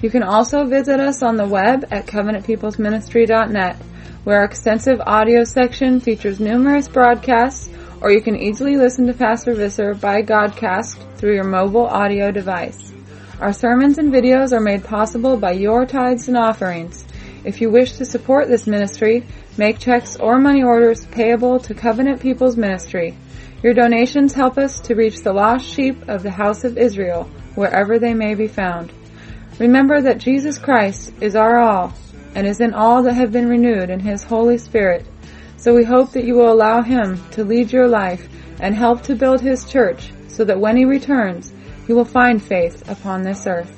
You 0.00 0.08
can 0.08 0.22
also 0.22 0.64
visit 0.64 0.98
us 0.98 1.22
on 1.22 1.36
the 1.36 1.46
web 1.46 1.84
at 1.90 2.06
covenantpeoplesministry.net 2.06 3.76
where 4.24 4.38
our 4.38 4.44
extensive 4.44 5.00
audio 5.06 5.44
section 5.44 6.00
features 6.00 6.40
numerous 6.40 6.88
broadcasts 6.88 7.68
or 8.00 8.10
you 8.10 8.20
can 8.20 8.36
easily 8.36 8.76
listen 8.76 9.06
to 9.06 9.14
Pastor 9.14 9.54
Visser 9.54 9.94
by 9.94 10.22
Godcast 10.22 11.16
through 11.16 11.34
your 11.34 11.44
mobile 11.44 11.86
audio 11.86 12.30
device. 12.30 12.92
Our 13.40 13.52
sermons 13.52 13.98
and 13.98 14.12
videos 14.12 14.52
are 14.52 14.60
made 14.60 14.84
possible 14.84 15.36
by 15.36 15.52
your 15.52 15.86
tithes 15.86 16.28
and 16.28 16.36
offerings. 16.36 17.04
If 17.44 17.60
you 17.60 17.70
wish 17.70 17.92
to 17.92 18.04
support 18.04 18.48
this 18.48 18.66
ministry, 18.66 19.26
make 19.56 19.78
checks 19.78 20.16
or 20.16 20.38
money 20.38 20.62
orders 20.62 21.06
payable 21.06 21.58
to 21.60 21.74
Covenant 21.74 22.20
People's 22.20 22.56
Ministry. 22.56 23.16
Your 23.62 23.74
donations 23.74 24.32
help 24.32 24.56
us 24.56 24.80
to 24.80 24.94
reach 24.94 25.20
the 25.20 25.32
lost 25.32 25.66
sheep 25.66 26.08
of 26.08 26.22
the 26.22 26.30
house 26.30 26.64
of 26.64 26.78
Israel, 26.78 27.24
wherever 27.54 27.98
they 27.98 28.14
may 28.14 28.34
be 28.34 28.46
found. 28.46 28.92
Remember 29.58 30.00
that 30.00 30.18
Jesus 30.18 30.58
Christ 30.58 31.12
is 31.20 31.36
our 31.36 31.58
all, 31.58 31.92
and 32.34 32.46
is 32.46 32.60
in 32.60 32.72
all 32.72 33.02
that 33.02 33.14
have 33.14 33.32
been 33.32 33.48
renewed 33.48 33.90
in 33.90 34.00
His 34.00 34.22
Holy 34.22 34.56
Spirit, 34.56 35.06
so 35.60 35.74
we 35.74 35.84
hope 35.84 36.12
that 36.12 36.24
you 36.24 36.34
will 36.34 36.50
allow 36.50 36.80
Him 36.80 37.22
to 37.32 37.44
lead 37.44 37.70
your 37.70 37.86
life 37.86 38.26
and 38.60 38.74
help 38.74 39.02
to 39.02 39.14
build 39.14 39.42
His 39.42 39.64
church 39.64 40.10
so 40.28 40.42
that 40.44 40.58
when 40.58 40.76
He 40.76 40.86
returns, 40.86 41.52
He 41.86 41.92
will 41.92 42.06
find 42.06 42.42
faith 42.42 42.88
upon 42.88 43.22
this 43.22 43.46
earth. 43.46 43.70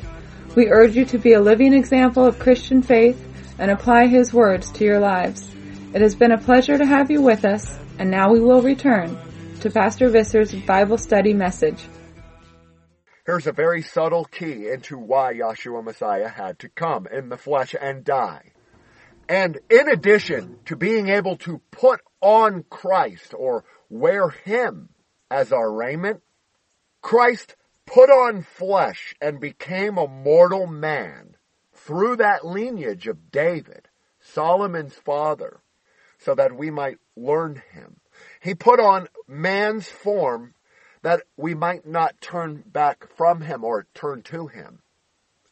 We 0.54 0.68
urge 0.68 0.94
you 0.94 1.04
to 1.06 1.18
be 1.18 1.32
a 1.32 1.40
living 1.40 1.74
example 1.74 2.24
of 2.24 2.38
Christian 2.38 2.82
faith 2.82 3.20
and 3.58 3.68
apply 3.68 4.06
His 4.06 4.32
words 4.32 4.70
to 4.72 4.84
your 4.84 5.00
lives. 5.00 5.50
It 5.92 6.00
has 6.00 6.14
been 6.14 6.30
a 6.30 6.38
pleasure 6.38 6.78
to 6.78 6.86
have 6.86 7.10
you 7.10 7.20
with 7.20 7.44
us, 7.44 7.78
and 7.98 8.10
now 8.10 8.30
we 8.30 8.38
will 8.38 8.62
return 8.62 9.18
to 9.60 9.70
Pastor 9.70 10.08
Visser's 10.08 10.54
Bible 10.54 10.98
study 10.98 11.34
message. 11.34 11.84
Here's 13.26 13.48
a 13.48 13.52
very 13.52 13.82
subtle 13.82 14.24
key 14.24 14.68
into 14.68 14.98
why 14.98 15.34
Yahshua 15.34 15.82
Messiah 15.82 16.28
had 16.28 16.60
to 16.60 16.68
come 16.68 17.08
in 17.08 17.28
the 17.28 17.36
flesh 17.36 17.74
and 17.80 18.04
die. 18.04 18.51
And 19.28 19.58
in 19.70 19.88
addition 19.88 20.58
to 20.66 20.76
being 20.76 21.08
able 21.08 21.36
to 21.38 21.60
put 21.70 22.00
on 22.20 22.64
Christ 22.68 23.34
or 23.36 23.64
wear 23.88 24.28
Him 24.30 24.90
as 25.30 25.52
our 25.52 25.72
raiment, 25.72 26.22
Christ 27.00 27.56
put 27.86 28.10
on 28.10 28.42
flesh 28.42 29.14
and 29.20 29.40
became 29.40 29.98
a 29.98 30.08
mortal 30.08 30.66
man 30.66 31.36
through 31.72 32.16
that 32.16 32.44
lineage 32.44 33.06
of 33.06 33.30
David, 33.30 33.88
Solomon's 34.20 34.94
father, 34.94 35.60
so 36.18 36.34
that 36.34 36.56
we 36.56 36.70
might 36.70 36.98
learn 37.16 37.62
Him. 37.72 37.96
He 38.40 38.54
put 38.54 38.78
on 38.78 39.08
man's 39.26 39.88
form 39.88 40.54
that 41.02 41.22
we 41.36 41.54
might 41.54 41.86
not 41.86 42.20
turn 42.20 42.62
back 42.64 43.06
from 43.16 43.40
him 43.40 43.64
or 43.64 43.86
turn 43.94 44.22
to 44.22 44.46
him. 44.46 44.80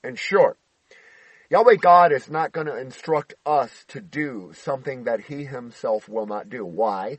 In 0.03 0.15
short, 0.15 0.59
Yahweh 1.51 1.75
God 1.75 2.13
is 2.13 2.31
not 2.31 2.53
going 2.53 2.69
to 2.69 2.79
instruct 2.79 3.35
us 3.45 3.85
to 3.89 4.01
do 4.01 4.53
something 4.55 5.05
that 5.05 5.23
he 5.23 5.45
himself 5.45 6.09
will 6.09 6.27
not 6.27 6.49
do. 6.49 6.65
Why? 6.65 7.19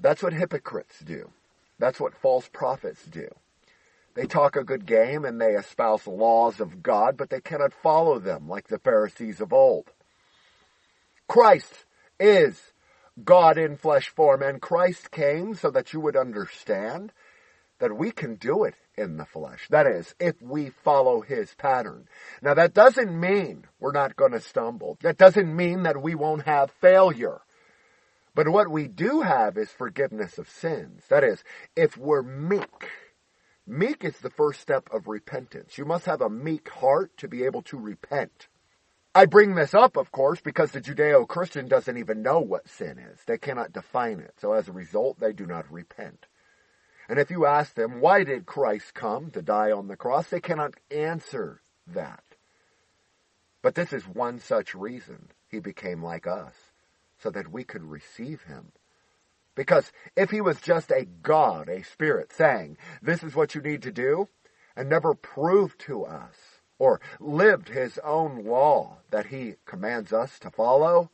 That's 0.00 0.22
what 0.22 0.32
hypocrites 0.32 1.00
do. 1.00 1.30
That's 1.80 1.98
what 1.98 2.14
false 2.14 2.48
prophets 2.52 3.04
do. 3.04 3.28
They 4.14 4.26
talk 4.26 4.54
a 4.54 4.62
good 4.62 4.86
game 4.86 5.24
and 5.24 5.40
they 5.40 5.54
espouse 5.54 6.06
laws 6.06 6.60
of 6.60 6.84
God, 6.84 7.16
but 7.16 7.30
they 7.30 7.40
cannot 7.40 7.74
follow 7.74 8.20
them 8.20 8.48
like 8.48 8.68
the 8.68 8.78
Pharisees 8.78 9.40
of 9.40 9.52
old. 9.52 9.90
Christ 11.26 11.84
is 12.20 12.72
God 13.24 13.58
in 13.58 13.76
flesh 13.76 14.08
form, 14.08 14.42
and 14.42 14.60
Christ 14.60 15.10
came 15.10 15.54
so 15.54 15.70
that 15.72 15.92
you 15.92 15.98
would 15.98 16.16
understand 16.16 17.12
that 17.78 17.96
we 17.96 18.10
can 18.10 18.36
do 18.36 18.64
it 18.64 18.74
in 18.96 19.16
the 19.16 19.24
flesh. 19.24 19.66
That 19.70 19.86
is, 19.86 20.14
if 20.20 20.40
we 20.40 20.70
follow 20.70 21.20
his 21.20 21.54
pattern. 21.54 22.06
Now 22.42 22.54
that 22.54 22.74
doesn't 22.74 23.18
mean 23.18 23.64
we're 23.80 23.92
not 23.92 24.16
going 24.16 24.32
to 24.32 24.40
stumble. 24.40 24.98
That 25.02 25.18
doesn't 25.18 25.54
mean 25.54 25.82
that 25.82 26.00
we 26.00 26.14
won't 26.14 26.46
have 26.46 26.70
failure. 26.80 27.40
But 28.34 28.48
what 28.48 28.70
we 28.70 28.88
do 28.88 29.20
have 29.20 29.56
is 29.56 29.70
forgiveness 29.70 30.38
of 30.38 30.48
sins. 30.48 31.04
That 31.08 31.24
is, 31.24 31.42
if 31.76 31.96
we're 31.96 32.22
meek, 32.22 32.88
meek 33.66 34.04
is 34.04 34.18
the 34.18 34.30
first 34.30 34.60
step 34.60 34.88
of 34.92 35.06
repentance. 35.06 35.78
You 35.78 35.84
must 35.84 36.06
have 36.06 36.20
a 36.20 36.30
meek 36.30 36.68
heart 36.68 37.16
to 37.18 37.28
be 37.28 37.44
able 37.44 37.62
to 37.62 37.78
repent. 37.78 38.48
I 39.14 39.26
bring 39.26 39.54
this 39.54 39.74
up, 39.74 39.96
of 39.96 40.10
course, 40.10 40.40
because 40.40 40.72
the 40.72 40.80
Judeo-Christian 40.80 41.68
doesn't 41.68 41.96
even 41.96 42.22
know 42.22 42.40
what 42.40 42.68
sin 42.68 42.98
is. 42.98 43.20
They 43.24 43.38
cannot 43.38 43.72
define 43.72 44.18
it. 44.18 44.34
So 44.40 44.52
as 44.52 44.66
a 44.66 44.72
result, 44.72 45.20
they 45.20 45.32
do 45.32 45.46
not 45.46 45.70
repent. 45.70 46.26
And 47.08 47.18
if 47.18 47.30
you 47.30 47.46
ask 47.46 47.74
them, 47.74 48.00
why 48.00 48.24
did 48.24 48.46
Christ 48.46 48.94
come 48.94 49.30
to 49.32 49.42
die 49.42 49.70
on 49.70 49.88
the 49.88 49.96
cross? 49.96 50.28
They 50.28 50.40
cannot 50.40 50.74
answer 50.90 51.60
that. 51.86 52.22
But 53.62 53.74
this 53.74 53.92
is 53.92 54.04
one 54.04 54.38
such 54.38 54.74
reason 54.74 55.28
he 55.48 55.58
became 55.58 56.02
like 56.02 56.26
us, 56.26 56.54
so 57.18 57.30
that 57.30 57.52
we 57.52 57.64
could 57.64 57.84
receive 57.84 58.42
him. 58.42 58.72
Because 59.54 59.92
if 60.16 60.30
he 60.30 60.40
was 60.40 60.60
just 60.60 60.90
a 60.90 61.06
God, 61.22 61.68
a 61.68 61.84
spirit, 61.84 62.32
saying, 62.32 62.76
this 63.00 63.22
is 63.22 63.34
what 63.34 63.54
you 63.54 63.60
need 63.60 63.82
to 63.82 63.92
do, 63.92 64.28
and 64.76 64.88
never 64.88 65.14
proved 65.14 65.78
to 65.80 66.04
us, 66.04 66.34
or 66.78 67.00
lived 67.20 67.68
his 67.68 67.98
own 67.98 68.44
law 68.44 68.98
that 69.10 69.26
he 69.26 69.54
commands 69.64 70.12
us 70.12 70.38
to 70.40 70.50
follow, 70.50 71.10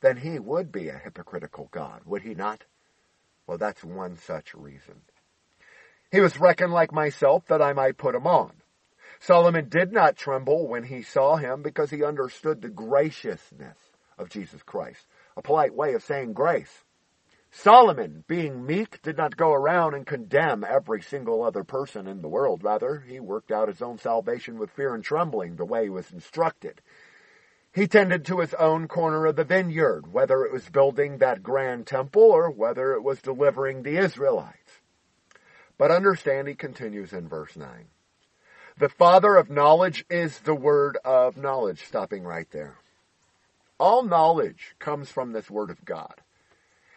then 0.00 0.16
he 0.18 0.38
would 0.38 0.72
be 0.72 0.88
a 0.88 0.98
hypocritical 0.98 1.68
God, 1.70 2.02
would 2.06 2.22
he 2.22 2.34
not? 2.34 2.64
Well, 3.46 3.58
that's 3.58 3.84
one 3.84 4.16
such 4.16 4.54
reason. 4.54 5.02
He 6.10 6.20
was 6.20 6.38
reckoned 6.38 6.72
like 6.72 6.92
myself 6.92 7.46
that 7.48 7.62
I 7.62 7.72
might 7.72 7.98
put 7.98 8.14
him 8.14 8.26
on. 8.26 8.52
Solomon 9.18 9.68
did 9.68 9.92
not 9.92 10.16
tremble 10.16 10.68
when 10.68 10.84
he 10.84 11.02
saw 11.02 11.36
him 11.36 11.62
because 11.62 11.90
he 11.90 12.04
understood 12.04 12.60
the 12.60 12.68
graciousness 12.68 13.78
of 14.18 14.28
Jesus 14.28 14.62
Christ. 14.62 15.06
A 15.36 15.42
polite 15.42 15.74
way 15.74 15.94
of 15.94 16.02
saying 16.02 16.32
grace. 16.32 16.84
Solomon, 17.50 18.24
being 18.28 18.66
meek, 18.66 19.00
did 19.02 19.16
not 19.16 19.36
go 19.36 19.52
around 19.52 19.94
and 19.94 20.06
condemn 20.06 20.62
every 20.62 21.00
single 21.00 21.42
other 21.42 21.64
person 21.64 22.06
in 22.06 22.20
the 22.20 22.28
world. 22.28 22.62
Rather, 22.62 23.00
he 23.00 23.18
worked 23.18 23.50
out 23.50 23.68
his 23.68 23.80
own 23.80 23.98
salvation 23.98 24.58
with 24.58 24.70
fear 24.70 24.94
and 24.94 25.02
trembling 25.02 25.56
the 25.56 25.64
way 25.64 25.84
he 25.84 25.88
was 25.88 26.10
instructed. 26.10 26.80
He 27.72 27.86
tended 27.86 28.24
to 28.26 28.40
his 28.40 28.54
own 28.54 28.88
corner 28.88 29.26
of 29.26 29.36
the 29.36 29.44
vineyard, 29.44 30.12
whether 30.12 30.44
it 30.44 30.52
was 30.52 30.68
building 30.68 31.18
that 31.18 31.42
grand 31.42 31.86
temple 31.86 32.22
or 32.22 32.50
whether 32.50 32.94
it 32.94 33.02
was 33.02 33.20
delivering 33.22 33.82
the 33.82 33.96
Israelites. 33.96 34.80
But 35.78 35.90
understand, 35.90 36.48
he 36.48 36.54
continues 36.54 37.12
in 37.12 37.28
verse 37.28 37.56
9. 37.56 37.86
The 38.78 38.88
father 38.88 39.36
of 39.36 39.50
knowledge 39.50 40.04
is 40.10 40.38
the 40.40 40.54
word 40.54 40.98
of 41.04 41.36
knowledge, 41.36 41.84
stopping 41.84 42.24
right 42.24 42.50
there. 42.50 42.76
All 43.78 44.02
knowledge 44.02 44.74
comes 44.78 45.10
from 45.10 45.32
this 45.32 45.50
word 45.50 45.70
of 45.70 45.84
God. 45.84 46.22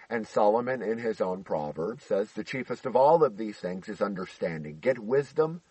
And 0.09 0.27
Solomon 0.27 0.81
in 0.81 0.97
his 0.97 1.21
own 1.21 1.43
proverb 1.43 2.01
says, 2.01 2.31
the 2.31 2.43
chiefest 2.43 2.85
of 2.85 2.95
all 2.95 3.23
of 3.23 3.37
these 3.37 3.57
things 3.57 3.87
is 3.89 4.01
understanding. 4.01 4.79
Get 4.79 4.97
wisdom, 4.97 5.61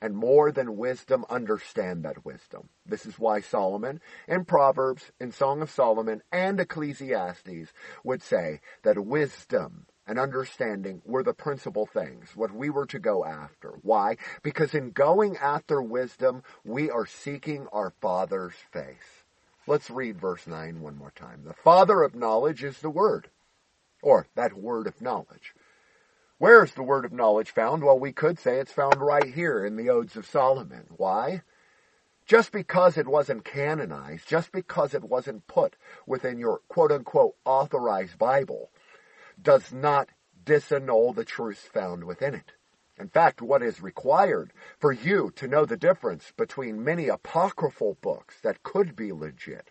and 0.00 0.14
more 0.14 0.52
than 0.52 0.76
wisdom, 0.76 1.24
understand 1.28 2.04
that 2.04 2.24
wisdom. 2.24 2.68
This 2.86 3.06
is 3.06 3.18
why 3.18 3.40
Solomon 3.40 4.00
in 4.28 4.44
Proverbs, 4.44 5.10
in 5.18 5.32
Song 5.32 5.62
of 5.62 5.70
Solomon, 5.70 6.22
and 6.30 6.60
Ecclesiastes 6.60 7.72
would 8.04 8.22
say 8.22 8.60
that 8.84 9.04
wisdom 9.04 9.86
and 10.08 10.18
understanding 10.18 11.02
were 11.04 11.22
the 11.22 11.34
principal 11.34 11.84
things, 11.84 12.30
what 12.34 12.50
we 12.50 12.70
were 12.70 12.86
to 12.86 12.98
go 12.98 13.26
after. 13.26 13.74
Why? 13.82 14.16
Because 14.42 14.74
in 14.74 14.90
going 14.90 15.36
after 15.36 15.82
wisdom, 15.82 16.42
we 16.64 16.90
are 16.90 17.04
seeking 17.04 17.68
our 17.72 17.92
Father's 18.00 18.54
face. 18.72 19.24
Let's 19.66 19.90
read 19.90 20.18
verse 20.18 20.46
9 20.46 20.80
one 20.80 20.96
more 20.96 21.12
time. 21.14 21.42
The 21.44 21.52
Father 21.52 22.02
of 22.02 22.14
knowledge 22.14 22.64
is 22.64 22.78
the 22.78 22.88
Word, 22.88 23.28
or 24.02 24.26
that 24.34 24.54
Word 24.54 24.86
of 24.86 25.02
knowledge. 25.02 25.52
Where 26.38 26.64
is 26.64 26.72
the 26.72 26.82
Word 26.82 27.04
of 27.04 27.12
knowledge 27.12 27.50
found? 27.50 27.84
Well, 27.84 27.98
we 27.98 28.12
could 28.12 28.38
say 28.38 28.58
it's 28.58 28.72
found 28.72 29.02
right 29.02 29.34
here 29.34 29.62
in 29.62 29.76
the 29.76 29.90
Odes 29.90 30.16
of 30.16 30.24
Solomon. 30.24 30.86
Why? 30.96 31.42
Just 32.24 32.50
because 32.50 32.96
it 32.96 33.06
wasn't 33.06 33.44
canonized, 33.44 34.26
just 34.26 34.52
because 34.52 34.94
it 34.94 35.04
wasn't 35.04 35.46
put 35.46 35.76
within 36.06 36.38
your 36.38 36.60
quote 36.68 36.92
unquote 36.92 37.34
authorized 37.44 38.18
Bible, 38.18 38.70
does 39.40 39.72
not 39.72 40.08
disannul 40.44 41.14
the 41.14 41.24
truths 41.24 41.62
found 41.62 42.04
within 42.04 42.34
it. 42.34 42.52
In 42.98 43.08
fact, 43.08 43.40
what 43.40 43.62
is 43.62 43.80
required 43.80 44.52
for 44.78 44.92
you 44.92 45.30
to 45.36 45.46
know 45.46 45.64
the 45.64 45.76
difference 45.76 46.32
between 46.36 46.82
many 46.84 47.08
apocryphal 47.08 47.96
books 48.00 48.40
that 48.42 48.62
could 48.62 48.96
be 48.96 49.12
legit 49.12 49.70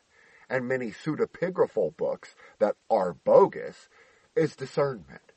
and 0.49 0.67
many 0.67 0.91
pseudepigraphal 0.91 1.97
books 1.97 2.35
that 2.59 2.75
are 2.89 3.13
bogus 3.13 3.89
is 4.35 4.55
discernment. 4.55 5.33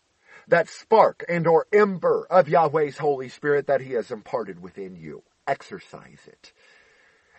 That 0.46 0.68
spark 0.68 1.24
and 1.28 1.46
or 1.46 1.66
ember 1.72 2.26
of 2.30 2.48
Yahweh's 2.48 2.98
Holy 2.98 3.28
Spirit 3.28 3.66
that 3.66 3.80
He 3.80 3.92
has 3.94 4.10
imparted 4.10 4.60
within 4.60 4.96
you. 4.96 5.22
Exercise 5.46 6.20
it. 6.26 6.52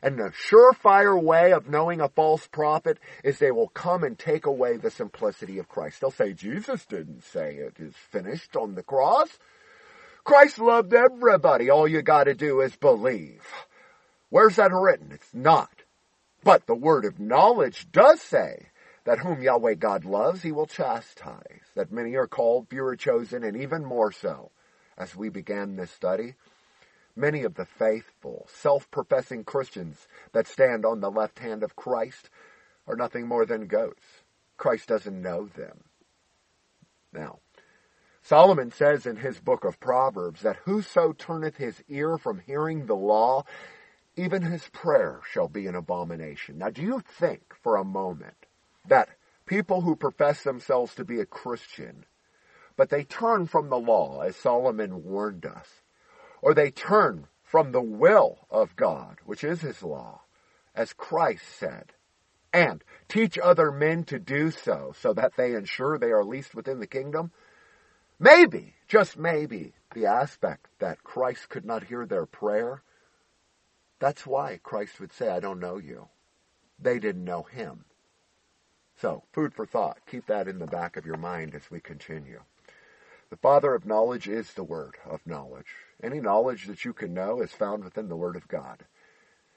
And 0.04 0.18
the 0.18 0.32
surefire 0.32 1.22
way 1.22 1.54
of 1.54 1.70
knowing 1.70 2.02
a 2.02 2.10
false 2.10 2.48
prophet 2.48 2.98
is 3.24 3.38
they 3.38 3.52
will 3.52 3.68
come 3.68 4.04
and 4.04 4.18
take 4.18 4.46
away 4.46 4.78
the 4.78 4.90
simplicity 4.90 5.60
of 5.60 5.70
Christ. 5.70 6.02
They'll 6.02 6.12
say, 6.12 6.34
Jesus 6.34 6.86
didn't 6.86 7.24
say 7.24 7.56
it 7.56 7.76
is 7.80 7.94
finished 7.96 8.56
on 8.56 8.74
the 8.76 8.84
cross. 8.84 9.38
Christ 10.24 10.60
loved 10.60 10.94
everybody. 10.94 11.70
All 11.70 11.88
you 11.88 12.02
gotta 12.02 12.34
do 12.34 12.62
is 12.62 12.76
believe. 12.76 13.46
Where's 14.30 14.56
that 14.56 14.72
written? 14.72 15.12
It's 15.12 15.34
not. 15.34 15.84
But 16.44 16.66
the 16.66 16.76
word 16.76 17.06
of 17.06 17.20
knowledge 17.20 17.92
does 17.92 18.22
say 18.22 18.68
that 19.04 19.20
whom 19.20 19.42
Yahweh 19.42 19.76
God 19.76 20.06
loves, 20.06 20.42
he 20.42 20.52
will 20.52 20.68
chastise. 20.68 21.66
That 21.76 21.92
many 21.92 22.16
are 22.16 22.28
called, 22.28 22.70
few 22.70 22.84
are 22.86 22.96
chosen, 22.96 23.44
and 23.44 23.58
even 23.58 23.84
more 23.84 24.12
so. 24.12 24.52
As 24.98 25.16
we 25.16 25.30
began 25.30 25.76
this 25.76 25.92
study, 25.92 26.36
Many 27.22 27.44
of 27.44 27.54
the 27.54 27.66
faithful, 27.66 28.48
self-professing 28.52 29.44
Christians 29.44 30.08
that 30.32 30.48
stand 30.48 30.88
on 30.88 31.02
the 31.02 31.12
left 31.12 31.38
hand 31.38 31.62
of 31.62 31.76
Christ 31.76 32.32
are 32.88 32.96
nothing 32.96 33.28
more 33.28 33.46
than 33.46 33.68
goats. 33.68 34.04
Christ 34.58 34.88
doesn't 34.88 35.22
know 35.22 35.46
them. 35.46 35.84
Now, 37.14 37.38
Solomon 38.24 38.72
says 38.72 39.06
in 39.06 39.18
his 39.18 39.40
book 39.40 39.66
of 39.66 39.80
Proverbs 39.80 40.42
that 40.42 40.62
whoso 40.66 41.14
turneth 41.14 41.58
his 41.58 41.84
ear 41.88 42.18
from 42.18 42.40
hearing 42.40 42.88
the 42.88 42.96
law, 42.96 43.44
even 44.16 44.42
his 44.42 44.68
prayer 44.70 45.20
shall 45.32 45.48
be 45.48 45.68
an 45.68 45.76
abomination. 45.76 46.58
Now, 46.58 46.72
do 46.72 46.82
you 46.82 47.04
think 47.20 47.54
for 47.62 47.76
a 47.76 47.84
moment 47.84 48.48
that 48.88 49.10
people 49.46 49.82
who 49.82 49.96
profess 49.96 50.42
themselves 50.42 50.96
to 50.96 51.06
be 51.06 51.20
a 51.20 51.28
Christian, 51.28 52.04
but 52.76 52.90
they 52.90 53.04
turn 53.04 53.46
from 53.46 53.70
the 53.70 53.78
law, 53.78 54.22
as 54.22 54.36
Solomon 54.36 55.04
warned 55.04 55.46
us, 55.46 55.81
or 56.42 56.54
they 56.54 56.72
turn 56.72 57.28
from 57.44 57.72
the 57.72 57.82
will 57.82 58.48
of 58.50 58.76
God, 58.76 59.18
which 59.26 59.44
is 59.44 59.62
his 59.62 59.84
law, 59.84 60.22
as 60.74 60.94
Christ 60.94 61.44
said, 61.58 61.94
and 62.54 62.84
teach 63.08 63.38
other 63.38 63.72
men 63.72 64.04
to 64.06 64.20
do 64.20 64.52
so, 64.52 64.94
so 65.00 65.14
that 65.14 65.36
they 65.38 65.54
ensure 65.54 65.98
they 65.98 66.12
are 66.12 66.24
least 66.24 66.56
within 66.56 66.80
the 66.80 66.88
kingdom? 66.88 67.32
Maybe, 68.20 68.76
just 68.88 69.18
maybe, 69.18 69.74
the 69.94 70.06
aspect 70.06 70.68
that 70.80 71.04
Christ 71.04 71.50
could 71.50 71.66
not 71.66 71.84
hear 71.84 72.06
their 72.06 72.26
prayer, 72.26 72.84
that's 74.00 74.26
why 74.26 74.60
Christ 74.64 75.00
would 75.00 75.12
say, 75.14 75.30
I 75.30 75.40
don't 75.40 75.60
know 75.60 75.78
you. 75.78 76.08
They 76.80 77.00
didn't 77.00 77.24
know 77.24 77.44
him. 77.44 77.86
So, 79.00 79.24
food 79.34 79.54
for 79.54 79.66
thought. 79.66 79.98
Keep 80.10 80.28
that 80.28 80.48
in 80.48 80.60
the 80.60 80.68
back 80.68 80.98
of 80.98 81.06
your 81.06 81.18
mind 81.18 81.56
as 81.56 81.70
we 81.70 81.80
continue. 81.80 82.42
The 83.32 83.38
Father 83.38 83.74
of 83.74 83.86
knowledge 83.86 84.28
is 84.28 84.54
the 84.54 84.64
Word 84.66 84.98
of 85.10 85.26
knowledge. 85.26 85.74
Any 86.04 86.20
knowledge 86.20 86.66
that 86.68 86.84
you 86.84 86.92
can 86.92 87.14
know 87.14 87.42
is 87.42 87.54
found 87.54 87.86
within 87.86 88.10
the 88.10 88.18
Word 88.18 88.36
of 88.36 88.50
God. 88.50 88.84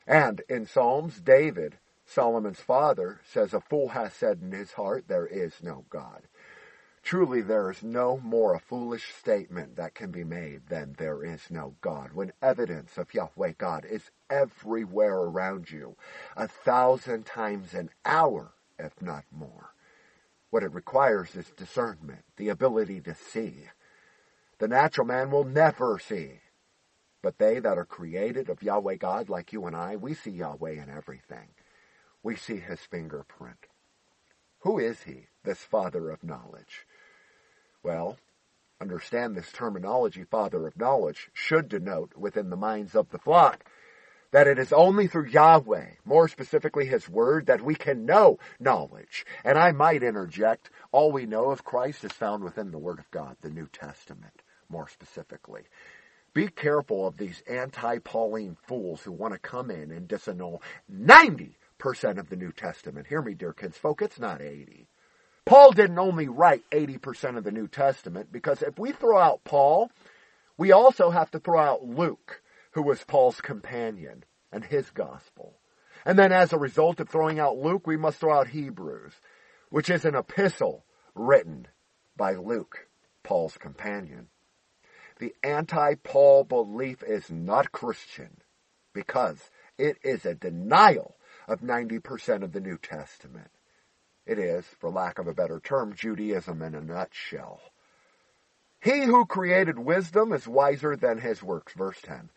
And 0.07 0.43
in 0.49 0.65
Psalms, 0.65 1.21
David, 1.21 1.79
Solomon's 2.07 2.61
father, 2.61 3.21
says, 3.25 3.53
A 3.53 3.61
fool 3.61 3.89
hath 3.89 4.17
said 4.17 4.39
in 4.41 4.53
his 4.53 4.75
heart, 4.75 5.09
There 5.09 5.27
is 5.27 5.55
no 5.61 5.87
God. 5.91 6.29
Truly, 7.03 7.41
there 7.41 7.69
is 7.69 7.83
no 7.83 8.19
more 8.19 8.55
a 8.55 8.61
foolish 8.61 9.13
statement 9.13 9.75
that 9.75 9.97
can 9.97 10.13
be 10.13 10.23
made 10.23 10.69
than 10.69 10.95
there 10.97 11.25
is 11.25 11.51
no 11.51 11.75
God, 11.81 12.13
when 12.13 12.33
evidence 12.41 12.97
of 12.97 13.13
Yahweh 13.13 13.55
God 13.59 13.85
is 13.85 14.13
everywhere 14.31 15.17
around 15.17 15.73
you, 15.73 15.97
a 16.37 16.47
thousand 16.47 17.27
times 17.27 17.75
an 17.75 17.91
hour, 18.05 18.53
if 18.79 19.03
not 19.03 19.25
more. 19.33 19.74
What 20.55 20.63
it 20.63 20.73
requires 20.73 21.35
is 21.35 21.51
discernment, 21.57 22.23
the 22.37 22.49
ability 22.49 23.01
to 23.01 23.15
see. 23.17 23.65
The 24.59 24.69
natural 24.69 25.05
man 25.05 25.33
will 25.33 25.43
never 25.43 25.99
see. 25.99 26.43
But 27.23 27.39
they 27.39 27.59
that 27.59 27.77
are 27.77 27.85
created 27.85 28.49
of 28.49 28.63
Yahweh 28.63 28.99
God, 28.99 29.29
like 29.29 29.53
you 29.53 29.67
and 29.67 29.75
I, 29.75 29.97
we 29.97 30.15
see 30.15 30.31
Yahweh 30.31 30.81
in 30.81 30.89
everything. 30.89 31.49
We 32.23 32.37
see 32.37 32.59
his 32.59 32.79
fingerprint. 32.79 33.67
Who 34.61 34.79
is 34.79 35.03
he, 35.03 35.27
this 35.43 35.59
Father 35.59 36.09
of 36.11 36.23
knowledge? 36.23 36.87
Well, 37.83 38.19
understand 38.81 39.35
this 39.35 39.51
terminology, 39.51 40.23
Father 40.23 40.69
of 40.69 40.79
knowledge, 40.79 41.31
should 41.33 41.69
denote 41.69 42.17
within 42.17 42.51
the 42.51 42.57
minds 42.57 42.95
of 42.95 43.11
the 43.11 43.19
flock 43.19 43.69
that 44.35 44.49
it 44.49 44.59
is 44.59 44.73
only 44.73 45.07
through 45.07 45.29
Yahweh, 45.29 45.87
more 46.05 46.27
specifically 46.27 46.87
His 46.87 47.09
Word, 47.09 47.47
that 47.47 47.63
we 47.63 47.77
can 47.77 48.05
know 48.05 48.41
knowledge. 48.59 49.25
And 49.45 49.57
I 49.57 49.71
might 49.71 50.03
interject, 50.03 50.71
all 50.91 51.13
we 51.13 51.25
know 51.25 51.51
of 51.53 51.63
Christ 51.63 52.03
is 52.03 52.11
found 52.11 52.43
within 52.43 52.73
the 52.73 52.79
Word 52.79 52.99
of 52.99 53.09
God, 53.13 53.37
the 53.43 53.51
New 53.51 53.69
Testament, 53.73 54.43
more 54.69 54.89
specifically. 54.89 55.63
Be 56.33 56.49
careful 56.49 57.07
of 57.07 57.17
these 57.17 57.45
anti-Pauline 57.49 58.57
fools 58.67 59.03
who 59.03 59.13
want 59.13 59.35
to 59.35 59.39
come 59.39 59.71
in 59.71 59.93
and 59.93 60.09
disannul 60.09 60.63
90% 60.93 61.55
of 62.19 62.29
the 62.29 62.35
New 62.35 62.51
Testament. 62.51 63.07
Hear 63.07 63.23
me, 63.23 63.35
dear 63.35 63.53
kinsfolk, 63.53 64.03
it's 64.03 64.19
not 64.19 64.43
80. 64.43 64.89
Paul 65.45 65.71
didn't 65.71 66.01
only 66.01 66.27
write 66.27 66.69
80% 66.73 67.39
of 67.39 67.45
the 67.45 67.53
New 67.53 67.69
Testament 67.69 68.33
because 68.33 68.63
if 68.63 68.81
we 68.81 68.91
throw 68.91 69.17
out 69.17 69.45
Paul, 69.45 69.93
we 70.59 70.73
also 70.73 71.11
have 71.11 71.31
to 71.31 71.39
throw 71.39 71.61
out 71.61 71.85
Luke, 71.85 72.43
who 72.75 72.83
was 72.83 73.05
Paul's 73.05 73.41
companion 73.41 74.25
and 74.53 74.65
his 74.65 74.91
gospel. 74.91 75.59
And 76.05 76.19
then 76.19 76.33
as 76.33 76.53
a 76.53 76.59
result 76.59 77.01
of 77.01 77.09
throwing 77.09 77.39
out 77.39 77.57
Luke, 77.57 77.87
we 77.87 77.97
must 77.97 78.19
throw 78.19 78.37
out 78.37 78.49
Hebrews, 78.49 79.15
which 79.71 79.89
is 79.89 80.05
an 80.05 80.15
epistle 80.15 80.85
written 81.15 81.69
by 82.17 82.35
Luke, 82.35 82.89
Paul's 83.23 83.57
companion. 83.57 84.29
The 85.19 85.35
anti-Paul 85.43 86.45
belief 86.45 87.03
is 87.03 87.31
not 87.31 87.73
Christian 87.73 88.39
because 88.93 89.39
it 89.79 89.99
is 90.03 90.27
a 90.27 90.35
denial 90.35 91.17
of 91.47 91.61
90% 91.61 92.43
of 92.43 92.53
the 92.53 92.61
New 92.61 92.79
Testament. 92.79 93.51
It 94.27 94.39
is, 94.39 94.65
for 94.81 94.91
lack 94.91 95.19
of 95.19 95.29
a 95.29 95.35
better 95.35 95.61
term, 95.61 95.95
Judaism 95.95 96.63
in 96.63 96.75
a 96.75 96.81
nutshell. 96.81 97.61
He 98.81 99.05
who 99.05 99.27
created 99.27 99.79
wisdom 99.79 100.33
is 100.33 100.47
wiser 100.47 100.97
than 100.97 101.19
his 101.19 101.43
works, 101.43 101.73
verse 101.75 101.99
10. 102.03 102.31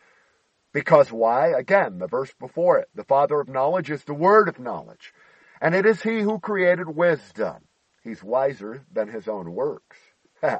Because 0.78 1.12
why? 1.12 1.48
Again, 1.48 1.98
the 1.98 2.06
verse 2.06 2.36
before 2.40 2.78
it. 2.78 2.88
The 2.94 3.04
Father 3.04 3.40
of 3.40 3.50
knowledge 3.50 3.90
is 3.90 4.04
the 4.04 4.14
Word 4.14 4.48
of 4.48 4.60
knowledge. 4.60 5.12
And 5.60 5.74
it 5.74 5.88
is 5.88 6.04
He 6.04 6.20
who 6.20 6.38
created 6.38 6.96
wisdom. 6.96 7.64
He's 8.04 8.24
wiser 8.24 8.86
than 8.94 9.08
His 9.08 9.28
own 9.28 9.56
works. 9.56 9.98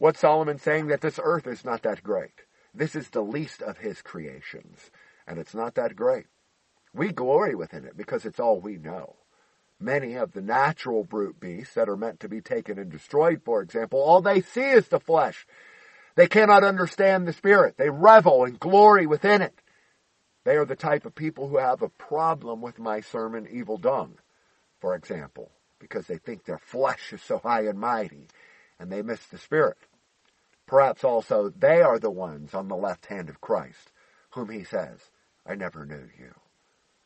What's 0.00 0.18
Solomon 0.18 0.58
saying? 0.58 0.88
That 0.88 1.02
this 1.02 1.20
earth 1.22 1.46
is 1.46 1.64
not 1.64 1.82
that 1.82 2.02
great. 2.02 2.42
This 2.74 2.96
is 2.96 3.10
the 3.10 3.22
least 3.22 3.62
of 3.62 3.78
His 3.78 4.02
creations. 4.02 4.90
And 5.24 5.38
it's 5.38 5.54
not 5.54 5.76
that 5.76 5.94
great. 5.94 6.26
We 6.92 7.12
glory 7.12 7.54
within 7.54 7.84
it 7.84 7.96
because 7.96 8.24
it's 8.24 8.40
all 8.40 8.58
we 8.58 8.76
know. 8.76 9.18
Many 9.78 10.14
of 10.14 10.32
the 10.32 10.42
natural 10.42 11.04
brute 11.04 11.38
beasts 11.38 11.74
that 11.74 11.88
are 11.88 11.96
meant 11.96 12.18
to 12.20 12.28
be 12.28 12.40
taken 12.40 12.76
and 12.76 12.90
destroyed, 12.90 13.42
for 13.44 13.62
example, 13.62 14.00
all 14.00 14.20
they 14.20 14.40
see 14.40 14.70
is 14.70 14.88
the 14.88 14.98
flesh. 14.98 15.46
They 16.16 16.26
cannot 16.28 16.64
understand 16.64 17.26
the 17.26 17.32
Spirit. 17.32 17.76
They 17.76 17.90
revel 17.90 18.44
and 18.44 18.58
glory 18.58 19.06
within 19.06 19.42
it. 19.42 19.60
They 20.44 20.56
are 20.56 20.66
the 20.66 20.76
type 20.76 21.06
of 21.06 21.14
people 21.14 21.48
who 21.48 21.56
have 21.56 21.82
a 21.82 21.88
problem 21.88 22.60
with 22.60 22.78
my 22.78 23.00
sermon, 23.00 23.48
Evil 23.50 23.78
Dung, 23.78 24.18
for 24.80 24.94
example, 24.94 25.50
because 25.78 26.06
they 26.06 26.18
think 26.18 26.44
their 26.44 26.58
flesh 26.58 27.12
is 27.12 27.22
so 27.22 27.38
high 27.38 27.62
and 27.62 27.78
mighty, 27.78 28.28
and 28.78 28.92
they 28.92 29.02
miss 29.02 29.24
the 29.26 29.38
Spirit. 29.38 29.78
Perhaps 30.66 31.02
also 31.04 31.50
they 31.50 31.80
are 31.82 31.98
the 31.98 32.10
ones 32.10 32.54
on 32.54 32.68
the 32.68 32.76
left 32.76 33.06
hand 33.06 33.28
of 33.28 33.40
Christ, 33.40 33.92
whom 34.30 34.50
he 34.50 34.64
says, 34.64 34.98
I 35.46 35.54
never 35.54 35.84
knew 35.84 36.08
you. 36.18 36.34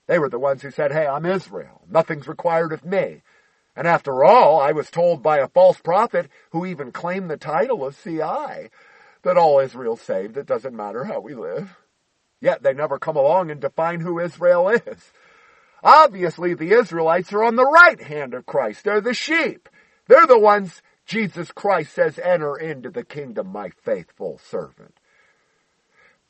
They 0.06 0.18
were 0.18 0.30
the 0.30 0.38
ones 0.38 0.62
who 0.62 0.70
said, 0.70 0.90
hey, 0.90 1.06
I'm 1.06 1.26
Israel. 1.26 1.82
Nothing's 1.88 2.28
required 2.28 2.72
of 2.72 2.84
me. 2.84 3.22
And 3.76 3.86
after 3.86 4.24
all, 4.24 4.60
I 4.60 4.72
was 4.72 4.90
told 4.90 5.22
by 5.22 5.38
a 5.38 5.48
false 5.48 5.78
prophet 5.78 6.28
who 6.50 6.66
even 6.66 6.90
claimed 6.90 7.30
the 7.30 7.36
title 7.36 7.84
of 7.84 8.02
CI 8.02 8.70
that 9.28 9.36
all 9.36 9.60
Israel's 9.60 10.00
saved. 10.00 10.38
It 10.38 10.46
doesn't 10.46 10.74
matter 10.74 11.04
how 11.04 11.20
we 11.20 11.34
live. 11.34 11.76
Yet 12.40 12.62
they 12.62 12.72
never 12.72 12.98
come 12.98 13.16
along 13.16 13.50
and 13.50 13.60
define 13.60 14.00
who 14.00 14.18
Israel 14.18 14.70
is. 14.70 15.12
Obviously, 15.84 16.54
the 16.54 16.72
Israelites 16.72 17.32
are 17.34 17.44
on 17.44 17.56
the 17.56 17.66
right 17.66 18.00
hand 18.00 18.32
of 18.32 18.46
Christ. 18.46 18.84
They're 18.84 19.02
the 19.02 19.12
sheep. 19.12 19.68
They're 20.06 20.26
the 20.26 20.38
ones 20.38 20.80
Jesus 21.04 21.52
Christ 21.52 21.92
says, 21.94 22.18
enter 22.18 22.56
into 22.56 22.90
the 22.90 23.04
kingdom, 23.04 23.52
my 23.52 23.68
faithful 23.84 24.40
servant. 24.50 24.94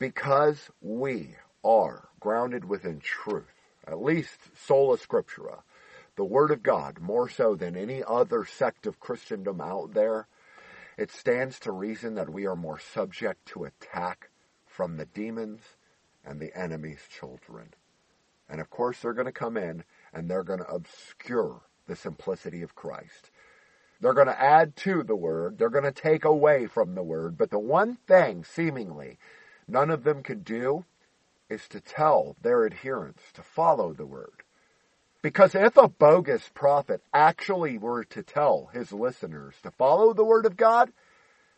Because 0.00 0.68
we 0.80 1.36
are 1.64 2.08
grounded 2.18 2.64
within 2.64 2.98
truth, 2.98 3.44
at 3.86 4.02
least 4.02 4.38
sola 4.66 4.98
scriptura, 4.98 5.60
the 6.16 6.24
Word 6.24 6.50
of 6.50 6.64
God, 6.64 6.98
more 7.00 7.28
so 7.28 7.54
than 7.54 7.76
any 7.76 8.02
other 8.04 8.44
sect 8.44 8.86
of 8.86 8.98
Christendom 8.98 9.60
out 9.60 9.94
there, 9.94 10.26
it 10.98 11.12
stands 11.12 11.60
to 11.60 11.70
reason 11.70 12.16
that 12.16 12.28
we 12.28 12.44
are 12.46 12.56
more 12.56 12.80
subject 12.80 13.46
to 13.46 13.64
attack 13.64 14.30
from 14.66 14.96
the 14.96 15.06
demons 15.06 15.60
and 16.24 16.40
the 16.40 16.54
enemy's 16.58 17.02
children. 17.08 17.72
And 18.48 18.60
of 18.60 18.68
course, 18.68 18.98
they're 19.00 19.12
going 19.12 19.26
to 19.26 19.32
come 19.32 19.56
in 19.56 19.84
and 20.12 20.28
they're 20.28 20.42
going 20.42 20.58
to 20.58 20.68
obscure 20.68 21.62
the 21.86 21.94
simplicity 21.94 22.62
of 22.62 22.74
Christ. 22.74 23.30
They're 24.00 24.12
going 24.12 24.26
to 24.26 24.40
add 24.40 24.76
to 24.76 25.04
the 25.04 25.16
word. 25.16 25.58
They're 25.58 25.70
going 25.70 25.84
to 25.84 25.92
take 25.92 26.24
away 26.24 26.66
from 26.66 26.94
the 26.94 27.02
word. 27.02 27.38
But 27.38 27.50
the 27.50 27.58
one 27.58 27.98
thing, 28.06 28.44
seemingly, 28.44 29.18
none 29.68 29.90
of 29.90 30.02
them 30.02 30.22
can 30.22 30.40
do 30.40 30.84
is 31.48 31.68
to 31.68 31.80
tell 31.80 32.36
their 32.42 32.66
adherents 32.66 33.22
to 33.34 33.42
follow 33.42 33.92
the 33.92 34.06
word. 34.06 34.42
Because 35.22 35.54
if 35.54 35.76
a 35.76 35.88
bogus 35.88 36.48
prophet 36.54 37.02
actually 37.12 37.76
were 37.76 38.04
to 38.04 38.22
tell 38.22 38.70
his 38.72 38.92
listeners 38.92 39.54
to 39.62 39.70
follow 39.72 40.12
the 40.14 40.24
word 40.24 40.46
of 40.46 40.56
God, 40.56 40.92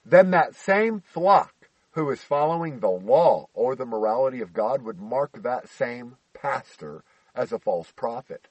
then 0.04 0.30
that 0.30 0.54
same 0.54 1.00
flock 1.00 1.54
who 1.92 2.08
is 2.10 2.22
following 2.22 2.80
the 2.80 2.88
law 2.90 3.46
or 3.52 3.76
the 3.76 3.84
morality 3.84 4.40
of 4.40 4.52
God 4.52 4.82
would 4.82 5.00
mark 5.00 5.42
that 5.42 5.68
same 5.68 6.16
pastor 6.32 7.04
as 7.34 7.52
a 7.52 7.58
false 7.58 7.90
prophet 7.94 8.48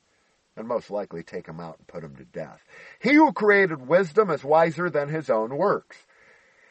and 0.55 0.67
most 0.67 0.91
likely 0.91 1.23
take 1.23 1.47
him 1.47 1.59
out 1.59 1.77
and 1.77 1.87
put 1.87 2.03
him 2.03 2.15
to 2.17 2.25
death. 2.25 2.61
He 2.99 3.13
who 3.13 3.31
created 3.31 3.87
wisdom 3.87 4.29
is 4.29 4.43
wiser 4.43 4.89
than 4.89 5.09
his 5.09 5.29
own 5.29 5.55
works. 5.55 5.97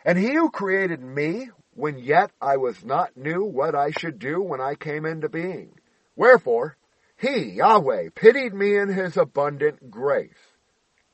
And 0.04 0.18
he 0.18 0.34
who 0.34 0.50
created 0.50 1.00
me 1.00 1.48
when 1.74 1.98
yet 1.98 2.30
I 2.40 2.58
was 2.58 2.84
not 2.84 3.16
knew 3.16 3.44
what 3.44 3.74
I 3.74 3.90
should 3.90 4.18
do 4.18 4.42
when 4.42 4.60
I 4.60 4.74
came 4.74 5.06
into 5.06 5.28
being. 5.28 5.72
Wherefore, 6.16 6.76
he, 7.18 7.50
Yahweh, 7.50 8.10
pitied 8.14 8.54
me 8.54 8.76
in 8.76 8.88
his 8.88 9.16
abundant 9.16 9.90
grace 9.90 10.54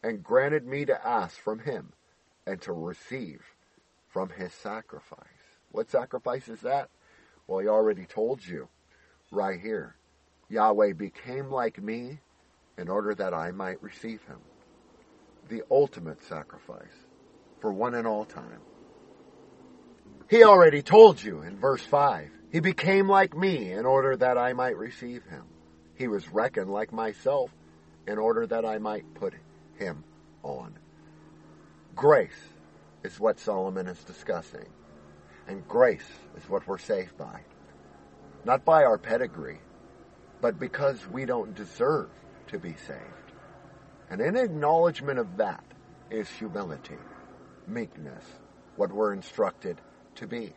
and 0.02 0.22
granted 0.22 0.66
me 0.66 0.84
to 0.84 1.06
ask 1.06 1.38
from 1.40 1.60
him 1.60 1.94
and 2.46 2.60
to 2.62 2.72
receive 2.72 3.40
from 4.10 4.28
his 4.28 4.52
sacrifice. 4.52 5.18
What 5.72 5.90
sacrifice 5.90 6.48
is 6.48 6.60
that? 6.60 6.90
Well, 7.46 7.60
he 7.60 7.68
already 7.68 8.04
told 8.04 8.46
you 8.46 8.68
right 9.30 9.58
here. 9.58 9.96
Yahweh 10.50 10.92
became 10.92 11.50
like 11.50 11.82
me 11.82 12.20
in 12.76 12.88
order 12.90 13.14
that 13.14 13.32
I 13.32 13.50
might 13.50 13.82
receive 13.82 14.22
him. 14.24 14.40
The 15.48 15.62
ultimate 15.70 16.22
sacrifice 16.22 17.06
for 17.60 17.72
one 17.72 17.94
and 17.94 18.06
all 18.06 18.26
time. 18.26 18.60
He 20.28 20.44
already 20.44 20.82
told 20.82 21.22
you 21.22 21.40
in 21.40 21.58
verse 21.58 21.82
5. 21.82 22.30
He 22.52 22.60
became 22.60 23.08
like 23.08 23.34
me 23.34 23.72
in 23.72 23.86
order 23.86 24.16
that 24.18 24.36
I 24.36 24.52
might 24.52 24.76
receive 24.76 25.24
him. 25.24 25.44
He 25.96 26.08
was 26.08 26.28
reckoned 26.28 26.70
like 26.70 26.92
myself 26.92 27.50
in 28.06 28.18
order 28.18 28.46
that 28.46 28.64
I 28.64 28.78
might 28.78 29.14
put 29.14 29.34
him 29.78 30.04
on. 30.42 30.74
Grace 31.94 32.48
is 33.02 33.20
what 33.20 33.38
Solomon 33.38 33.86
is 33.86 34.02
discussing. 34.04 34.66
And 35.46 35.66
grace 35.68 36.08
is 36.36 36.48
what 36.48 36.66
we're 36.66 36.78
saved 36.78 37.16
by. 37.16 37.40
Not 38.44 38.64
by 38.64 38.84
our 38.84 38.98
pedigree, 38.98 39.60
but 40.40 40.58
because 40.58 41.06
we 41.06 41.24
don't 41.24 41.54
deserve 41.54 42.10
to 42.48 42.58
be 42.58 42.74
saved. 42.86 43.32
And 44.10 44.20
in 44.20 44.36
acknowledgement 44.36 45.18
of 45.18 45.36
that 45.36 45.64
is 46.10 46.28
humility, 46.28 46.98
meekness, 47.66 48.24
what 48.76 48.92
we're 48.92 49.12
instructed 49.12 49.80
to 50.16 50.26
be. 50.26 50.52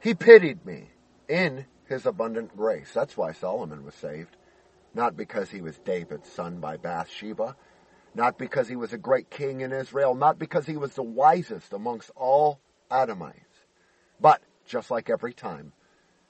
He 0.00 0.14
pitied 0.14 0.64
me 0.64 0.88
in 1.28 1.66
his 1.90 2.06
abundant 2.06 2.56
grace. 2.56 2.92
That's 2.94 3.16
why 3.16 3.32
Solomon 3.32 3.84
was 3.84 3.94
saved. 3.94 4.36
Not 4.94 5.16
because 5.16 5.50
he 5.50 5.60
was 5.60 5.78
David's 5.80 6.30
son 6.30 6.60
by 6.60 6.76
Bathsheba, 6.78 7.56
not 8.14 8.38
because 8.38 8.68
he 8.68 8.76
was 8.76 8.92
a 8.92 8.98
great 8.98 9.28
king 9.28 9.60
in 9.60 9.72
Israel, 9.72 10.14
not 10.14 10.38
because 10.38 10.66
he 10.66 10.76
was 10.76 10.94
the 10.94 11.02
wisest 11.02 11.72
amongst 11.72 12.10
all 12.16 12.60
Adamites, 12.90 13.66
but 14.20 14.40
just 14.66 14.90
like 14.90 15.10
every 15.10 15.32
time, 15.32 15.72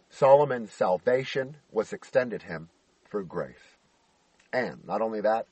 Solomon's 0.09 0.73
salvation 0.73 1.57
was 1.71 1.93
extended 1.93 2.43
him 2.43 2.69
through 3.09 3.27
grace. 3.27 3.77
And 4.53 4.85
not 4.85 5.01
only 5.01 5.21
that, 5.21 5.47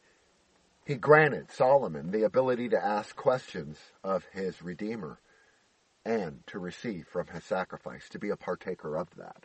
he 0.85 0.97
granted 0.97 1.51
Solomon 1.51 2.11
the 2.11 2.25
ability 2.25 2.71
to 2.71 2.85
ask 2.85 3.14
questions 3.14 3.79
of 4.03 4.25
his 4.33 4.62
Redeemer 4.62 5.21
and 6.05 6.47
to 6.47 6.59
receive 6.59 7.07
from 7.07 7.27
his 7.29 7.44
sacrifice, 7.44 8.09
to 8.09 8.18
be 8.18 8.31
a 8.31 8.37
partaker 8.37 8.97
of 8.97 9.09
that. 9.16 9.44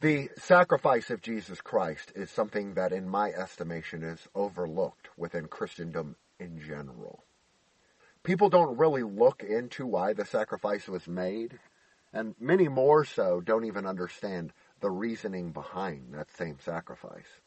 The 0.00 0.30
sacrifice 0.38 1.10
of 1.10 1.22
Jesus 1.22 1.60
Christ 1.60 2.12
is 2.14 2.30
something 2.30 2.74
that, 2.74 2.92
in 2.92 3.08
my 3.08 3.30
estimation, 3.30 4.04
is 4.04 4.28
overlooked 4.32 5.08
within 5.16 5.48
Christendom 5.48 6.14
in 6.38 6.60
general. 6.60 7.24
People 8.22 8.48
don't 8.48 8.78
really 8.78 9.02
look 9.02 9.42
into 9.42 9.86
why 9.86 10.12
the 10.12 10.24
sacrifice 10.24 10.86
was 10.86 11.08
made, 11.08 11.58
and 12.12 12.36
many 12.38 12.68
more 12.68 13.04
so 13.04 13.40
don't 13.40 13.64
even 13.64 13.86
understand 13.86 14.52
the 14.80 14.90
reasoning 14.90 15.50
behind 15.50 16.14
that 16.14 16.30
same 16.30 16.58
sacrifice. 16.64 17.40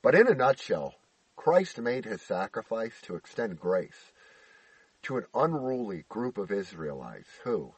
But 0.00 0.14
in 0.14 0.28
a 0.28 0.34
nutshell, 0.34 0.94
Christ 1.36 1.78
made 1.78 2.06
his 2.06 2.22
sacrifice 2.22 2.94
to 3.02 3.16
extend 3.16 3.60
grace 3.60 4.12
to 5.02 5.18
an 5.18 5.26
unruly 5.34 6.06
group 6.08 6.38
of 6.38 6.50
Israelites 6.50 7.28
who, 7.44 7.74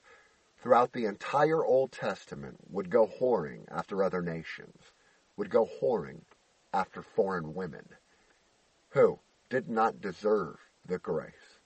throughout 0.61 0.92
the 0.92 1.07
entire 1.07 1.64
Old 1.64 1.92
Testament 1.92 2.59
would 2.68 2.90
go 2.90 3.07
whoring 3.20 3.64
after 3.70 4.03
other 4.03 4.23
nations, 4.23 4.92
would 5.37 5.51
go 5.51 5.68
whoring 5.83 6.20
after 6.73 7.03
foreign 7.03 7.55
women, 7.55 7.87
who 8.90 9.18
did 9.49 9.68
not 9.68 10.01
deserve 10.01 10.57
the 10.87 10.99
grace. 10.99 11.59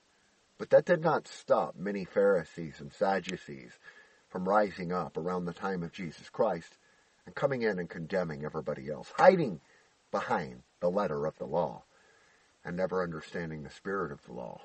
But 0.59 0.71
that 0.71 0.85
did 0.85 1.03
not 1.03 1.27
stop 1.27 1.75
many 1.77 2.05
Pharisees 2.05 2.81
and 2.81 2.93
Sadducees 2.93 3.73
from 4.29 4.49
rising 4.49 4.93
up 4.93 5.17
around 5.17 5.45
the 5.45 5.53
time 5.53 5.83
of 5.83 5.93
Jesus 5.93 6.31
Christ 6.31 6.79
and 7.27 7.35
coming 7.35 7.63
in 7.63 7.79
and 7.79 7.91
condemning 7.91 8.45
everybody 8.45 8.89
else, 8.89 9.13
hiding 9.17 9.61
behind 10.11 10.63
the 10.81 10.91
letter 10.91 11.27
of 11.27 11.37
the 11.39 11.47
law 11.47 11.83
and 12.65 12.77
never 12.77 13.03
understanding 13.03 13.63
the 13.63 13.71
spirit 13.71 14.13
of 14.13 14.25
the 14.25 14.33
law. 14.33 14.61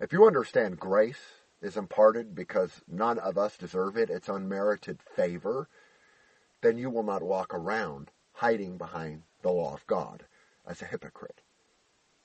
If 0.00 0.12
you 0.12 0.26
understand 0.26 0.78
grace, 0.78 1.41
is 1.62 1.76
imparted 1.76 2.34
because 2.34 2.82
none 2.88 3.18
of 3.18 3.38
us 3.38 3.56
deserve 3.56 3.96
it, 3.96 4.10
it's 4.10 4.28
unmerited 4.28 5.00
favor, 5.16 5.68
then 6.60 6.76
you 6.76 6.90
will 6.90 7.02
not 7.02 7.22
walk 7.22 7.54
around 7.54 8.10
hiding 8.32 8.76
behind 8.76 9.22
the 9.42 9.50
law 9.50 9.74
of 9.74 9.86
God 9.86 10.24
as 10.66 10.82
a 10.82 10.86
hypocrite. 10.86 11.40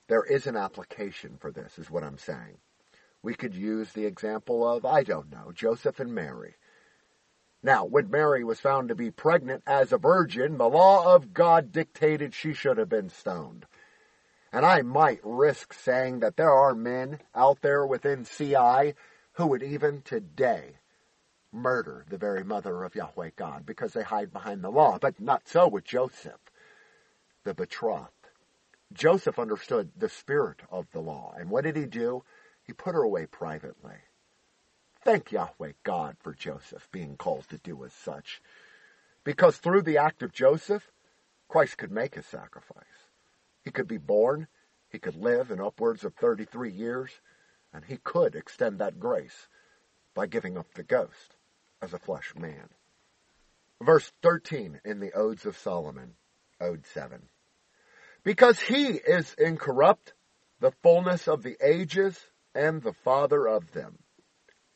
There 0.08 0.24
is 0.24 0.46
an 0.46 0.56
application 0.56 1.36
for 1.38 1.52
this, 1.52 1.78
is 1.78 1.90
what 1.90 2.02
I'm 2.02 2.18
saying. 2.18 2.58
We 3.22 3.34
could 3.34 3.54
use 3.54 3.92
the 3.92 4.06
example 4.06 4.66
of, 4.66 4.84
I 4.84 5.02
don't 5.02 5.30
know, 5.30 5.52
Joseph 5.52 6.00
and 6.00 6.14
Mary. 6.14 6.54
Now, 7.62 7.84
when 7.84 8.10
Mary 8.10 8.44
was 8.44 8.60
found 8.60 8.88
to 8.88 8.94
be 8.94 9.10
pregnant 9.10 9.64
as 9.66 9.92
a 9.92 9.98
virgin, 9.98 10.58
the 10.58 10.68
law 10.68 11.14
of 11.14 11.34
God 11.34 11.72
dictated 11.72 12.32
she 12.32 12.54
should 12.54 12.78
have 12.78 12.88
been 12.88 13.10
stoned. 13.10 13.66
And 14.52 14.64
I 14.64 14.82
might 14.82 15.20
risk 15.24 15.74
saying 15.74 16.20
that 16.20 16.36
there 16.36 16.52
are 16.52 16.74
men 16.74 17.18
out 17.34 17.60
there 17.60 17.84
within 17.84 18.24
CI 18.24 18.94
who 19.38 19.46
would 19.46 19.62
even 19.62 20.02
today 20.02 20.74
murder 21.52 22.04
the 22.10 22.18
very 22.18 22.42
mother 22.42 22.82
of 22.82 22.96
Yahweh 22.96 23.30
God 23.36 23.64
because 23.64 23.92
they 23.92 24.02
hide 24.02 24.32
behind 24.32 24.62
the 24.62 24.70
law. 24.70 24.98
But 25.00 25.20
not 25.20 25.46
so 25.46 25.68
with 25.68 25.84
Joseph, 25.84 26.40
the 27.44 27.54
betrothed. 27.54 28.10
Joseph 28.92 29.38
understood 29.38 29.92
the 29.96 30.08
spirit 30.08 30.62
of 30.72 30.90
the 30.90 30.98
law. 30.98 31.34
And 31.38 31.50
what 31.50 31.62
did 31.62 31.76
he 31.76 31.86
do? 31.86 32.24
He 32.64 32.72
put 32.72 32.96
her 32.96 33.02
away 33.02 33.26
privately. 33.26 33.98
Thank 35.04 35.30
Yahweh 35.30 35.72
God 35.84 36.16
for 36.18 36.34
Joseph 36.34 36.88
being 36.90 37.16
called 37.16 37.48
to 37.50 37.58
do 37.58 37.84
as 37.84 37.92
such. 37.92 38.42
Because 39.22 39.58
through 39.58 39.82
the 39.82 39.98
act 39.98 40.20
of 40.24 40.32
Joseph, 40.32 40.90
Christ 41.46 41.78
could 41.78 41.92
make 41.92 42.16
his 42.16 42.26
sacrifice. 42.26 42.82
He 43.62 43.70
could 43.70 43.86
be 43.86 43.98
born. 43.98 44.48
He 44.90 44.98
could 44.98 45.16
live 45.16 45.52
in 45.52 45.60
upwards 45.60 46.02
of 46.02 46.14
33 46.16 46.72
years 46.72 47.20
and 47.72 47.84
he 47.84 47.98
could 47.98 48.34
extend 48.34 48.78
that 48.78 48.98
grace 48.98 49.48
by 50.14 50.26
giving 50.26 50.56
up 50.56 50.72
the 50.74 50.82
ghost 50.82 51.36
as 51.80 51.92
a 51.92 51.98
flesh 51.98 52.34
man. 52.36 52.68
Verse 53.82 54.10
13 54.22 54.80
in 54.84 55.00
the 55.00 55.12
Odes 55.12 55.46
of 55.46 55.56
Solomon, 55.56 56.14
Ode 56.60 56.84
7. 56.86 57.22
Because 58.24 58.58
he 58.58 58.86
is 58.86 59.34
incorrupt, 59.38 60.12
the 60.60 60.72
fullness 60.82 61.28
of 61.28 61.42
the 61.42 61.56
ages, 61.64 62.18
and 62.54 62.82
the 62.82 62.92
father 62.92 63.46
of 63.46 63.72
them. 63.72 63.98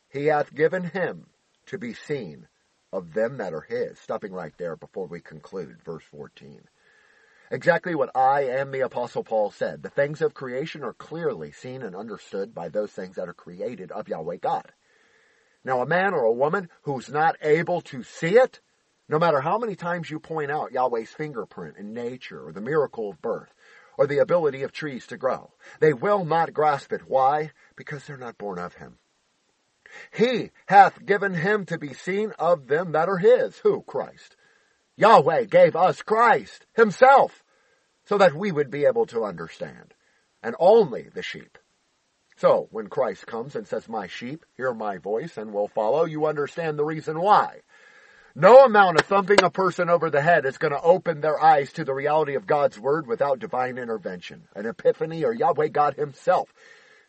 He 0.09 0.27
hath 0.27 0.55
given 0.55 0.85
him 0.85 1.27
to 1.67 1.79
be 1.79 1.95
seen 1.95 2.47
of 2.93 3.15
them 3.15 3.39
that 3.39 3.55
are 3.55 3.67
his. 3.69 3.99
Stopping 3.99 4.33
right 4.33 4.53
there 4.59 4.77
before 4.77 5.07
we 5.07 5.21
conclude, 5.21 5.83
verse 5.85 6.05
14. 6.11 6.61
Exactly 7.53 7.95
what 7.95 8.17
I 8.17 8.45
and 8.45 8.73
the 8.73 8.81
Apostle 8.81 9.23
Paul 9.23 9.51
said. 9.51 9.83
The 9.83 9.91
things 9.91 10.23
of 10.23 10.33
creation 10.33 10.83
are 10.83 10.95
clearly 10.95 11.53
seen 11.53 11.83
and 11.83 11.95
understood 11.95 12.55
by 12.55 12.71
those 12.71 12.91
things 12.91 13.17
that 13.17 13.29
are 13.29 13.35
created 13.35 13.93
of 13.93 14.09
Yahweh 14.09 14.39
God. 14.41 14.73
Now, 15.63 15.83
a 15.83 15.87
man 15.87 16.15
or 16.15 16.25
a 16.25 16.33
woman 16.33 16.71
who's 16.85 17.11
not 17.11 17.37
able 17.43 17.83
to 17.83 18.05
see 18.05 18.39
it, 18.39 18.61
no 19.07 19.19
matter 19.19 19.43
how 19.43 19.59
many 19.59 19.77
times 19.77 20.11
you 20.11 20.19
point 20.19 20.51
out 20.51 20.73
Yahweh's 20.73 21.11
fingerprint 21.11 21.77
in 21.77 21.93
nature 21.93 22.43
or 22.43 22.53
the 22.53 22.63
miracle 22.63 23.11
of 23.11 23.21
birth 23.21 23.53
or 23.99 24.07
the 24.07 24.21
ability 24.21 24.63
of 24.63 24.73
trees 24.73 25.07
to 25.09 25.19
grow, 25.19 25.53
they 25.79 25.93
will 25.93 26.25
not 26.25 26.55
grasp 26.55 26.91
it. 26.91 27.03
Why? 27.07 27.51
Because 27.77 28.07
they're 28.07 28.17
not 28.17 28.39
born 28.39 28.59
of 28.59 28.77
him. 28.77 28.97
He 30.11 30.53
hath 30.69 31.05
given 31.05 31.35
him 31.35 31.67
to 31.67 31.77
be 31.77 31.93
seen 31.93 32.33
of 32.39 32.69
them 32.69 32.93
that 32.93 33.11
are 33.11 33.19
his. 33.19 33.59
Who? 33.59 33.83
Christ. 33.83 34.37
Yahweh 34.97 35.45
gave 35.45 35.75
us 35.75 36.03
Christ 36.03 36.67
himself 36.75 37.42
so 38.05 38.19
that 38.19 38.35
we 38.35 38.53
would 38.53 38.71
be 38.71 38.85
able 38.85 39.07
to 39.07 39.25
understand. 39.25 39.95
And 40.43 40.57
only 40.59 41.09
the 41.15 41.23
sheep. 41.23 41.59
So 42.37 42.69
when 42.71 42.89
Christ 42.89 43.27
comes 43.27 43.55
and 43.55 43.67
says, 43.67 43.89
my 43.89 44.07
sheep 44.07 44.45
hear 44.57 44.75
my 44.75 44.99
voice 44.99 45.37
and 45.37 45.53
will 45.53 45.69
follow, 45.69 46.05
you 46.05 46.27
understand 46.27 46.79
the 46.79 46.85
reason 46.85 47.21
why. 47.21 47.61
No 48.35 48.65
amount 48.65 48.99
of 48.99 49.07
thumping 49.07 49.43
a 49.43 49.51
person 49.51 49.91
over 49.91 50.09
the 50.09 50.23
head 50.23 50.47
is 50.47 50.59
going 50.59 50.73
to 50.73 50.81
open 50.81 51.21
their 51.21 51.41
eyes 51.41 51.73
to 51.75 51.85
the 51.85 51.95
reality 51.95 52.35
of 52.35 52.47
God's 52.47 52.79
word 52.79 53.07
without 53.07 53.39
divine 53.39 53.79
intervention, 53.79 54.49
an 54.57 54.67
epiphany 54.67 55.23
or 55.25 55.35
Yahweh 55.35 55.69
God 55.69 55.95
himself 55.95 56.53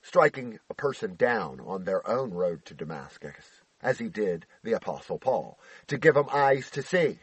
striking 0.04 0.60
a 0.70 0.74
person 0.74 1.16
down 1.16 1.62
on 1.66 1.86
their 1.86 2.08
own 2.08 2.32
road 2.32 2.66
to 2.66 2.74
Damascus, 2.74 3.62
as 3.82 3.98
he 3.98 4.10
did 4.10 4.46
the 4.62 4.74
apostle 4.74 5.18
Paul, 5.18 5.58
to 5.88 5.98
give 5.98 6.14
them 6.14 6.28
eyes 6.32 6.70
to 6.72 6.84
see. 6.84 7.20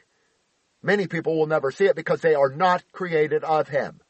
Many 0.83 1.07
people 1.07 1.37
will 1.37 1.47
never 1.47 1.71
see 1.71 1.87
it 1.87 1.97
because 1.97 2.21
they 2.21 2.35
are 2.35 2.51
not 2.51 2.91
created 2.93 3.45
of 3.45 3.69
him. 3.69 4.01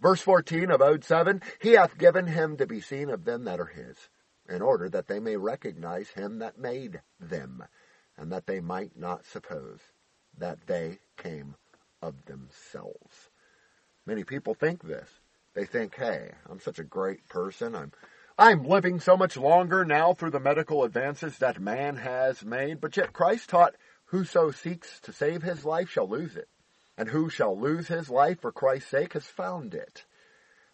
Verse 0.00 0.20
14 0.20 0.70
of 0.70 0.80
Ode 0.80 1.04
7, 1.04 1.42
He 1.60 1.72
hath 1.72 1.98
given 1.98 2.26
him 2.28 2.56
to 2.58 2.66
be 2.66 2.80
seen 2.80 3.10
of 3.10 3.24
them 3.24 3.44
that 3.44 3.58
are 3.58 3.66
his, 3.66 3.96
in 4.48 4.62
order 4.62 4.88
that 4.88 5.08
they 5.08 5.18
may 5.18 5.36
recognize 5.36 6.08
him 6.10 6.38
that 6.38 6.58
made 6.58 7.00
them, 7.18 7.64
and 8.16 8.30
that 8.30 8.46
they 8.46 8.60
might 8.60 8.96
not 8.96 9.26
suppose 9.26 9.80
that 10.38 10.58
they 10.66 10.98
came 11.16 11.56
of 12.00 12.14
themselves. 12.26 13.30
Many 14.06 14.22
people 14.22 14.54
think 14.54 14.82
this. 14.82 15.08
They 15.54 15.64
think, 15.64 15.96
hey, 15.96 16.30
I'm 16.48 16.60
such 16.60 16.78
a 16.78 16.84
great 16.84 17.28
person. 17.28 17.74
I'm, 17.74 17.90
I'm 18.38 18.62
living 18.62 19.00
so 19.00 19.16
much 19.16 19.36
longer 19.36 19.84
now 19.84 20.14
through 20.14 20.30
the 20.30 20.38
medical 20.38 20.84
advances 20.84 21.38
that 21.38 21.60
man 21.60 21.96
has 21.96 22.44
made. 22.44 22.80
But 22.80 22.96
yet 22.96 23.12
Christ 23.12 23.50
taught 23.50 23.74
Whoso 24.10 24.50
seeks 24.50 25.00
to 25.00 25.12
save 25.12 25.42
his 25.42 25.64
life 25.64 25.88
shall 25.90 26.08
lose 26.08 26.36
it, 26.36 26.48
and 26.96 27.08
who 27.08 27.28
shall 27.30 27.58
lose 27.58 27.88
his 27.88 28.10
life 28.10 28.40
for 28.40 28.52
Christ's 28.52 28.90
sake 28.90 29.14
has 29.14 29.24
found 29.24 29.74
it. 29.74 30.04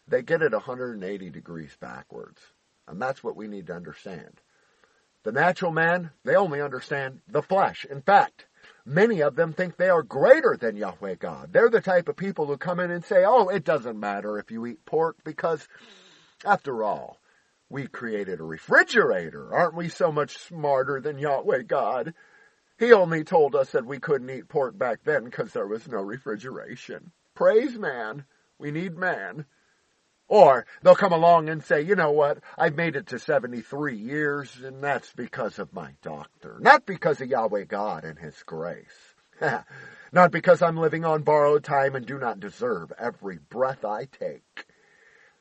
They 0.07 0.23
get 0.23 0.43
it 0.43 0.53
180 0.53 1.31
degrees 1.31 1.77
backwards. 1.81 2.41
And 2.87 3.01
that's 3.01 3.25
what 3.25 3.37
we 3.37 3.49
need 3.49 3.69
to 3.69 3.75
understand. 3.75 4.41
The 5.23 5.33
natural 5.33 5.73
man, 5.73 6.11
they 6.23 6.37
only 6.37 6.61
understand 6.61 7.23
the 7.27 7.41
flesh. 7.41 7.87
In 7.91 8.03
fact, 8.03 8.45
many 8.85 9.23
of 9.23 9.37
them 9.37 9.55
think 9.55 9.77
they 9.77 9.89
are 9.89 10.03
greater 10.03 10.57
than 10.61 10.77
Yahweh 10.77 11.15
God. 11.15 11.51
They're 11.51 11.71
the 11.71 11.81
type 11.81 12.09
of 12.09 12.17
people 12.17 12.47
who 12.47 12.59
come 12.59 12.79
in 12.79 12.91
and 12.91 13.03
say, 13.03 13.25
oh, 13.25 13.49
it 13.49 13.65
doesn't 13.65 13.99
matter 13.99 14.39
if 14.39 14.51
you 14.51 14.67
eat 14.67 14.85
pork 14.85 15.17
because, 15.25 15.67
after 16.45 16.85
all, 16.85 17.19
We 17.71 17.87
created 17.87 18.41
a 18.41 18.45
refrigerator. 18.45 19.53
Aren't 19.53 19.75
we 19.75 19.89
so 19.89 20.13
much 20.13 20.37
smarter 20.39 21.01
than 21.01 21.19
Yahweh 21.19 21.63
God? 21.63 22.15
He 22.79 22.93
only 22.93 23.23
told 23.25 23.55
us 23.55 23.71
that 23.71 23.87
we 23.87 24.01
couldn't 24.01 24.31
eat 24.31 24.49
pork 24.49 24.77
back 24.77 25.01
then 25.05 25.25
because 25.25 25.53
there 25.53 25.67
was 25.67 25.87
no 25.89 26.01
refrigeration. 26.01 27.13
Praise 27.35 27.79
man. 27.79 28.25
We 28.59 28.71
need 28.71 28.97
man. 28.97 29.47
Or 30.27 30.67
they'll 30.83 30.95
come 30.95 31.13
along 31.13 31.49
and 31.49 31.63
say, 31.63 31.83
you 31.83 31.95
know 31.95 32.11
what, 32.11 32.39
I've 32.57 32.77
made 32.77 32.97
it 32.97 33.09
to 33.09 33.19
73 33.19 33.97
years 33.97 34.57
and 34.65 34.83
that's 34.83 35.13
because 35.13 35.59
of 35.59 35.73
my 35.73 35.95
doctor. 36.03 36.57
Not 36.61 36.87
because 36.87 37.21
of 37.21 37.29
Yahweh 37.29 37.65
God 37.65 38.05
and 38.05 38.19
His 38.19 38.43
grace. 38.45 39.15
not 40.13 40.33
because 40.33 40.63
I'm 40.63 40.77
living 40.77 41.05
on 41.05 41.23
borrowed 41.23 41.63
time 41.63 41.95
and 41.95 42.07
do 42.07 42.19
not 42.19 42.41
deserve 42.41 42.93
every 42.99 43.39
breath 43.51 43.85
I 43.85 44.07
take. 44.07 44.67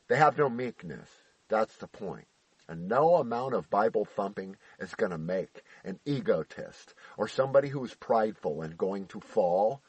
They 0.09 0.17
have 0.17 0.37
no 0.37 0.49
meekness. 0.49 1.09
That's 1.47 1.75
the 1.77 1.87
point. 1.87 2.27
And 2.67 2.87
no 2.87 3.15
amount 3.15 3.53
of 3.55 3.69
Bible 3.69 4.05
thumping 4.05 4.55
is 4.79 4.95
going 4.95 5.11
to 5.11 5.17
make 5.17 5.63
an 5.83 5.99
egotist 6.05 6.93
or 7.17 7.27
somebody 7.27 7.69
who's 7.69 7.93
prideful 7.95 8.61
and 8.61 8.77
going 8.77 9.05
to 9.07 9.19
fall 9.19 9.81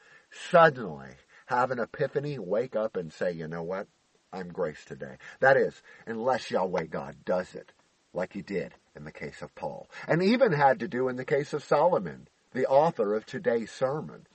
suddenly 0.50 1.10
have 1.46 1.70
an 1.70 1.78
epiphany, 1.78 2.38
wake 2.38 2.74
up 2.74 2.96
and 2.96 3.12
say, 3.12 3.32
you 3.32 3.46
know 3.46 3.62
what? 3.62 3.86
I'm 4.32 4.48
grace 4.48 4.84
today. 4.84 5.16
That 5.40 5.56
is, 5.56 5.80
unless 6.06 6.50
Yahweh 6.50 6.86
God 6.86 7.16
does 7.24 7.54
it, 7.54 7.72
like 8.12 8.32
he 8.32 8.42
did 8.42 8.74
in 8.96 9.04
the 9.04 9.12
case 9.12 9.42
of 9.42 9.54
Paul. 9.54 9.88
And 10.08 10.22
even 10.22 10.52
had 10.52 10.80
to 10.80 10.88
do 10.88 11.08
in 11.08 11.16
the 11.16 11.24
case 11.24 11.52
of 11.52 11.62
Solomon, 11.62 12.28
the 12.52 12.66
author 12.66 13.14
of 13.14 13.26
today's 13.26 13.70
sermon. 13.70 14.26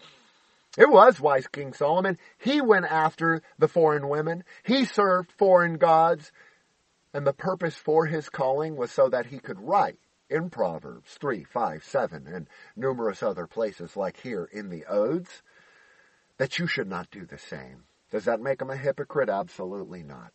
It 0.78 0.90
was 0.90 1.20
wise 1.20 1.48
King 1.48 1.74
Solomon. 1.74 2.18
He 2.38 2.62
went 2.62 2.86
after 2.86 3.42
the 3.58 3.68
foreign 3.68 4.08
women. 4.08 4.44
He 4.64 4.86
served 4.86 5.32
foreign 5.32 5.78
gods. 5.78 6.32
And 7.14 7.26
the 7.26 7.34
purpose 7.34 7.76
for 7.76 8.06
his 8.06 8.30
calling 8.30 8.76
was 8.76 8.92
so 8.92 9.10
that 9.10 9.26
he 9.26 9.40
could 9.40 9.60
write 9.60 9.98
in 10.30 10.50
Proverbs 10.50 11.18
3, 11.20 11.44
5, 11.44 11.84
7, 11.84 12.28
and 12.28 12.48
numerous 12.76 13.24
other 13.24 13.48
places 13.48 13.96
like 13.96 14.20
here 14.22 14.50
in 14.52 14.70
the 14.70 14.86
Odes, 14.86 15.42
that 16.38 16.60
you 16.60 16.68
should 16.68 16.88
not 16.88 17.12
do 17.12 17.26
the 17.26 17.38
same. 17.38 17.84
Does 18.12 18.26
that 18.26 18.42
make 18.42 18.62
him 18.62 18.70
a 18.70 18.78
hypocrite? 18.78 19.30
Absolutely 19.30 20.04
not. 20.04 20.32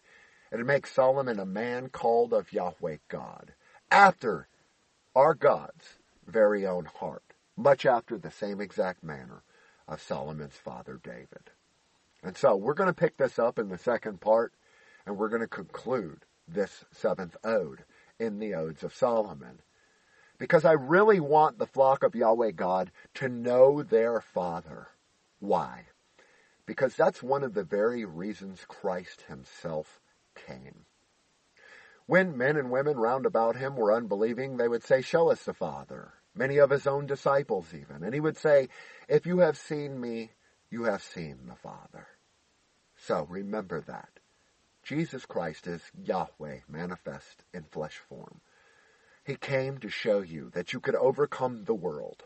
It 0.52 0.64
makes 0.64 0.92
Solomon 0.92 1.40
a 1.40 1.46
man 1.46 1.88
called 1.88 2.32
of 2.32 2.52
Yahweh 2.52 2.98
God, 3.08 3.54
after 3.90 4.48
our 5.14 5.34
God's 5.34 5.98
very 6.26 6.66
own 6.66 6.84
heart, 6.84 7.24
much 7.56 7.86
after 7.86 8.18
the 8.18 8.30
same 8.30 8.60
exact 8.60 9.02
manner 9.02 9.42
of 9.88 10.00
Solomon's 10.00 10.56
father 10.56 11.00
David. 11.02 11.50
And 12.22 12.36
so 12.36 12.56
we're 12.56 12.74
going 12.74 12.88
to 12.88 12.94
pick 12.94 13.16
this 13.16 13.38
up 13.38 13.58
in 13.58 13.68
the 13.68 13.78
second 13.78 14.20
part, 14.20 14.52
and 15.06 15.16
we're 15.16 15.28
going 15.28 15.42
to 15.42 15.48
conclude 15.48 16.24
this 16.48 16.84
seventh 16.90 17.36
ode 17.44 17.84
in 18.18 18.38
the 18.38 18.54
Odes 18.54 18.82
of 18.82 18.94
Solomon. 18.94 19.60
Because 20.38 20.64
I 20.64 20.72
really 20.72 21.20
want 21.20 21.58
the 21.58 21.66
flock 21.66 22.02
of 22.02 22.14
Yahweh 22.14 22.52
God 22.52 22.90
to 23.14 23.28
know 23.28 23.82
their 23.82 24.20
Father. 24.20 24.88
Why? 25.38 25.86
because 26.66 26.94
that's 26.96 27.22
one 27.22 27.42
of 27.42 27.54
the 27.54 27.64
very 27.64 28.04
reasons 28.04 28.64
Christ 28.66 29.22
himself 29.28 30.00
came. 30.34 30.86
When 32.06 32.36
men 32.36 32.56
and 32.56 32.70
women 32.70 32.96
round 32.96 33.26
about 33.26 33.56
him 33.56 33.76
were 33.76 33.92
unbelieving, 33.92 34.56
they 34.56 34.68
would 34.68 34.84
say, 34.84 35.00
Show 35.00 35.30
us 35.30 35.44
the 35.44 35.54
Father. 35.54 36.12
Many 36.34 36.58
of 36.58 36.70
his 36.70 36.86
own 36.86 37.06
disciples 37.06 37.68
even. 37.72 38.02
And 38.02 38.12
he 38.12 38.20
would 38.20 38.36
say, 38.36 38.68
If 39.08 39.26
you 39.26 39.38
have 39.38 39.56
seen 39.56 40.00
me, 40.00 40.32
you 40.70 40.84
have 40.84 41.02
seen 41.02 41.46
the 41.46 41.54
Father. 41.54 42.08
So 42.96 43.26
remember 43.28 43.80
that. 43.82 44.08
Jesus 44.82 45.24
Christ 45.24 45.66
is 45.66 45.82
Yahweh 46.04 46.60
manifest 46.68 47.44
in 47.54 47.64
flesh 47.64 47.98
form. 48.08 48.40
He 49.24 49.36
came 49.36 49.78
to 49.78 49.88
show 49.88 50.20
you 50.20 50.50
that 50.50 50.72
you 50.72 50.80
could 50.80 50.94
overcome 50.94 51.64
the 51.64 51.74
world 51.74 52.24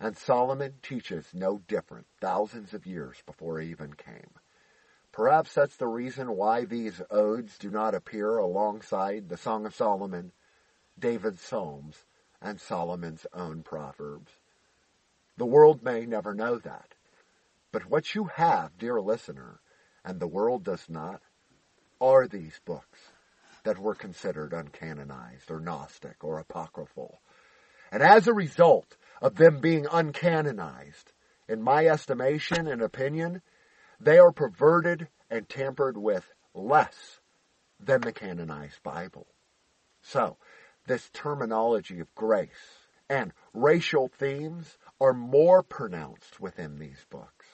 and 0.00 0.16
Solomon 0.16 0.74
teaches 0.82 1.26
no 1.34 1.58
different 1.66 2.06
thousands 2.20 2.72
of 2.72 2.86
years 2.86 3.22
before 3.26 3.60
he 3.60 3.70
even 3.70 3.94
came. 3.94 4.30
Perhaps 5.10 5.54
that's 5.54 5.76
the 5.76 5.88
reason 5.88 6.36
why 6.36 6.64
these 6.64 7.02
odes 7.10 7.58
do 7.58 7.70
not 7.70 7.94
appear 7.94 8.38
alongside 8.38 9.28
the 9.28 9.36
Song 9.36 9.66
of 9.66 9.74
Solomon, 9.74 10.30
David's 10.98 11.42
Psalms, 11.42 12.04
and 12.40 12.60
Solomon's 12.60 13.26
own 13.32 13.62
Proverbs. 13.62 14.30
The 15.36 15.46
world 15.46 15.82
may 15.82 16.06
never 16.06 16.34
know 16.34 16.58
that. 16.58 16.94
But 17.72 17.90
what 17.90 18.14
you 18.14 18.24
have, 18.24 18.78
dear 18.78 19.00
listener, 19.00 19.60
and 20.04 20.20
the 20.20 20.28
world 20.28 20.62
does 20.62 20.88
not, 20.88 21.20
are 22.00 22.28
these 22.28 22.60
books 22.64 22.98
that 23.64 23.78
were 23.78 23.94
considered 23.94 24.52
uncanonized 24.52 25.50
or 25.50 25.60
Gnostic 25.60 26.22
or 26.22 26.38
apocryphal. 26.38 27.20
And 27.90 28.02
as 28.02 28.26
a 28.26 28.34
result, 28.34 28.96
of 29.20 29.36
them 29.36 29.60
being 29.60 29.84
uncanonized. 29.84 31.12
In 31.48 31.62
my 31.62 31.86
estimation 31.86 32.66
and 32.66 32.82
opinion, 32.82 33.42
they 34.00 34.18
are 34.18 34.32
perverted 34.32 35.08
and 35.30 35.48
tampered 35.48 35.96
with 35.96 36.24
less 36.54 37.20
than 37.80 38.00
the 38.00 38.12
canonized 38.12 38.82
Bible. 38.82 39.26
So, 40.02 40.36
this 40.86 41.10
terminology 41.12 42.00
of 42.00 42.14
grace 42.14 42.86
and 43.08 43.32
racial 43.52 44.08
themes 44.08 44.78
are 45.00 45.12
more 45.12 45.62
pronounced 45.62 46.40
within 46.40 46.78
these 46.78 47.04
books. 47.10 47.46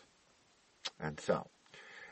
And 1.00 1.18
so, 1.18 1.48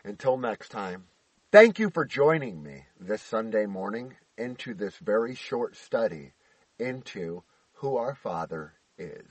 until 0.05 0.37
next 0.37 0.71
time, 0.71 1.05
thank 1.53 1.79
you 1.79 1.91
for 1.91 2.07
joining 2.07 2.63
me 2.63 2.83
this 2.99 3.21
Sunday 3.21 3.67
morning 3.67 4.17
into 4.39 4.73
this 4.73 4.97
very 4.97 5.35
short 5.35 5.77
study 5.77 6.33
into 6.79 7.43
who 7.75 7.99
our 7.99 8.15
Father 8.15 8.73
is. 8.97 9.31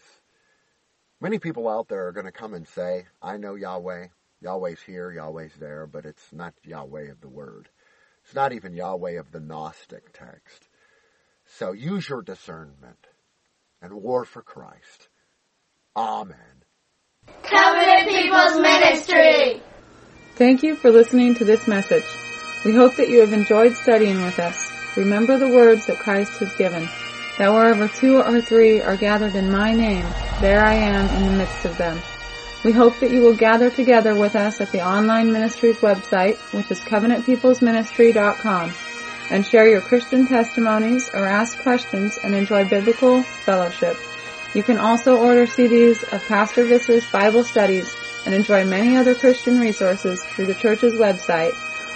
Many 1.19 1.39
people 1.39 1.67
out 1.67 1.87
there 1.87 2.07
are 2.07 2.11
going 2.11 2.27
to 2.27 2.31
come 2.31 2.53
and 2.53 2.67
say, 2.67 3.07
I 3.23 3.37
know 3.37 3.55
Yahweh. 3.55 4.07
Yahweh's 4.39 4.81
here, 4.85 5.11
Yahweh's 5.11 5.55
there, 5.59 5.87
but 5.87 6.05
it's 6.05 6.31
not 6.31 6.53
Yahweh 6.63 7.09
of 7.09 7.21
the 7.21 7.29
Word. 7.29 7.69
It's 8.23 8.35
not 8.35 8.53
even 8.53 8.75
Yahweh 8.75 9.19
of 9.19 9.31
the 9.31 9.39
Gnostic 9.39 10.13
text. 10.13 10.69
So 11.57 11.71
use 11.71 12.07
your 12.07 12.21
discernment 12.21 13.07
and 13.81 13.93
war 13.93 14.25
for 14.25 14.43
Christ. 14.43 15.09
Amen. 15.95 16.37
Covenant 17.43 18.09
People's 18.09 18.59
Ministry. 18.61 19.63
Thank 20.41 20.63
you 20.63 20.73
for 20.75 20.89
listening 20.89 21.35
to 21.35 21.45
this 21.45 21.67
message. 21.67 22.03
We 22.65 22.73
hope 22.73 22.95
that 22.95 23.09
you 23.09 23.19
have 23.19 23.31
enjoyed 23.31 23.75
studying 23.75 24.23
with 24.23 24.39
us. 24.39 24.71
Remember 24.97 25.37
the 25.37 25.47
words 25.47 25.85
that 25.85 25.99
Christ 25.99 26.39
has 26.39 26.55
given 26.55 26.89
that 27.37 27.53
wherever 27.53 27.87
two 27.87 28.17
or 28.17 28.41
three 28.41 28.81
are 28.81 28.97
gathered 28.97 29.35
in 29.35 29.51
my 29.51 29.71
name, 29.71 30.03
there 30.39 30.63
I 30.63 30.73
am 30.73 31.07
in 31.09 31.25
the 31.27 31.37
midst 31.37 31.63
of 31.65 31.77
them. 31.77 32.01
We 32.65 32.71
hope 32.71 32.97
that 33.01 33.11
you 33.11 33.21
will 33.21 33.35
gather 33.35 33.69
together 33.69 34.15
with 34.15 34.35
us 34.35 34.59
at 34.59 34.71
the 34.71 34.83
online 34.83 35.31
ministry's 35.31 35.77
website, 35.77 36.37
which 36.55 36.71
is 36.71 36.79
covenantpeoplesministry.com, 36.79 38.73
and 39.29 39.45
share 39.45 39.69
your 39.69 39.81
Christian 39.81 40.25
testimonies 40.25 41.07
or 41.13 41.23
ask 41.27 41.59
questions 41.59 42.17
and 42.23 42.33
enjoy 42.33 42.67
biblical 42.67 43.21
fellowship. 43.21 43.95
You 44.55 44.63
can 44.63 44.79
also 44.79 45.17
order 45.17 45.45
CDs 45.45 46.01
of 46.11 46.27
Pastor 46.27 46.63
Visser's 46.63 47.07
Bible 47.11 47.43
studies 47.43 47.95
and 48.25 48.33
enjoy 48.33 48.65
many 48.65 48.97
other 48.97 49.15
Christian 49.15 49.59
resources 49.59 50.23
through 50.23 50.47
the 50.47 50.55
church's 50.55 50.93
website, 50.93 51.53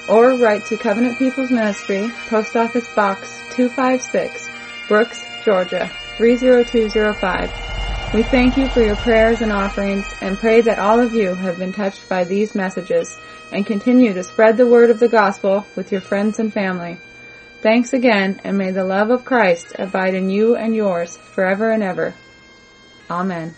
or 0.09 0.35
write 0.35 0.65
to 0.65 0.77
Covenant 0.77 1.17
People's 1.17 1.51
Ministry, 1.51 2.09
Post 2.27 2.55
Office 2.55 2.87
Box 2.93 3.41
256, 3.51 4.49
Brooks, 4.87 5.23
Georgia 5.43 5.89
30205. 6.17 8.13
We 8.13 8.23
thank 8.23 8.55
you 8.55 8.69
for 8.69 8.81
your 8.81 8.95
prayers 8.95 9.41
and 9.41 9.51
offerings 9.51 10.05
and 10.21 10.37
pray 10.37 10.61
that 10.61 10.79
all 10.79 10.99
of 10.99 11.13
you 11.13 11.35
have 11.35 11.59
been 11.59 11.73
touched 11.73 12.07
by 12.07 12.23
these 12.23 12.55
messages 12.55 13.19
and 13.51 13.65
continue 13.65 14.13
to 14.13 14.23
spread 14.23 14.57
the 14.57 14.67
word 14.67 14.89
of 14.89 14.99
the 14.99 15.09
gospel 15.09 15.65
with 15.75 15.91
your 15.91 16.01
friends 16.01 16.39
and 16.39 16.53
family. 16.53 16.97
Thanks 17.61 17.93
again 17.93 18.39
and 18.43 18.57
may 18.57 18.71
the 18.71 18.85
love 18.85 19.09
of 19.09 19.25
Christ 19.25 19.75
abide 19.77 20.13
in 20.13 20.29
you 20.29 20.55
and 20.55 20.75
yours 20.75 21.17
forever 21.17 21.71
and 21.71 21.83
ever. 21.83 22.13
Amen. 23.09 23.55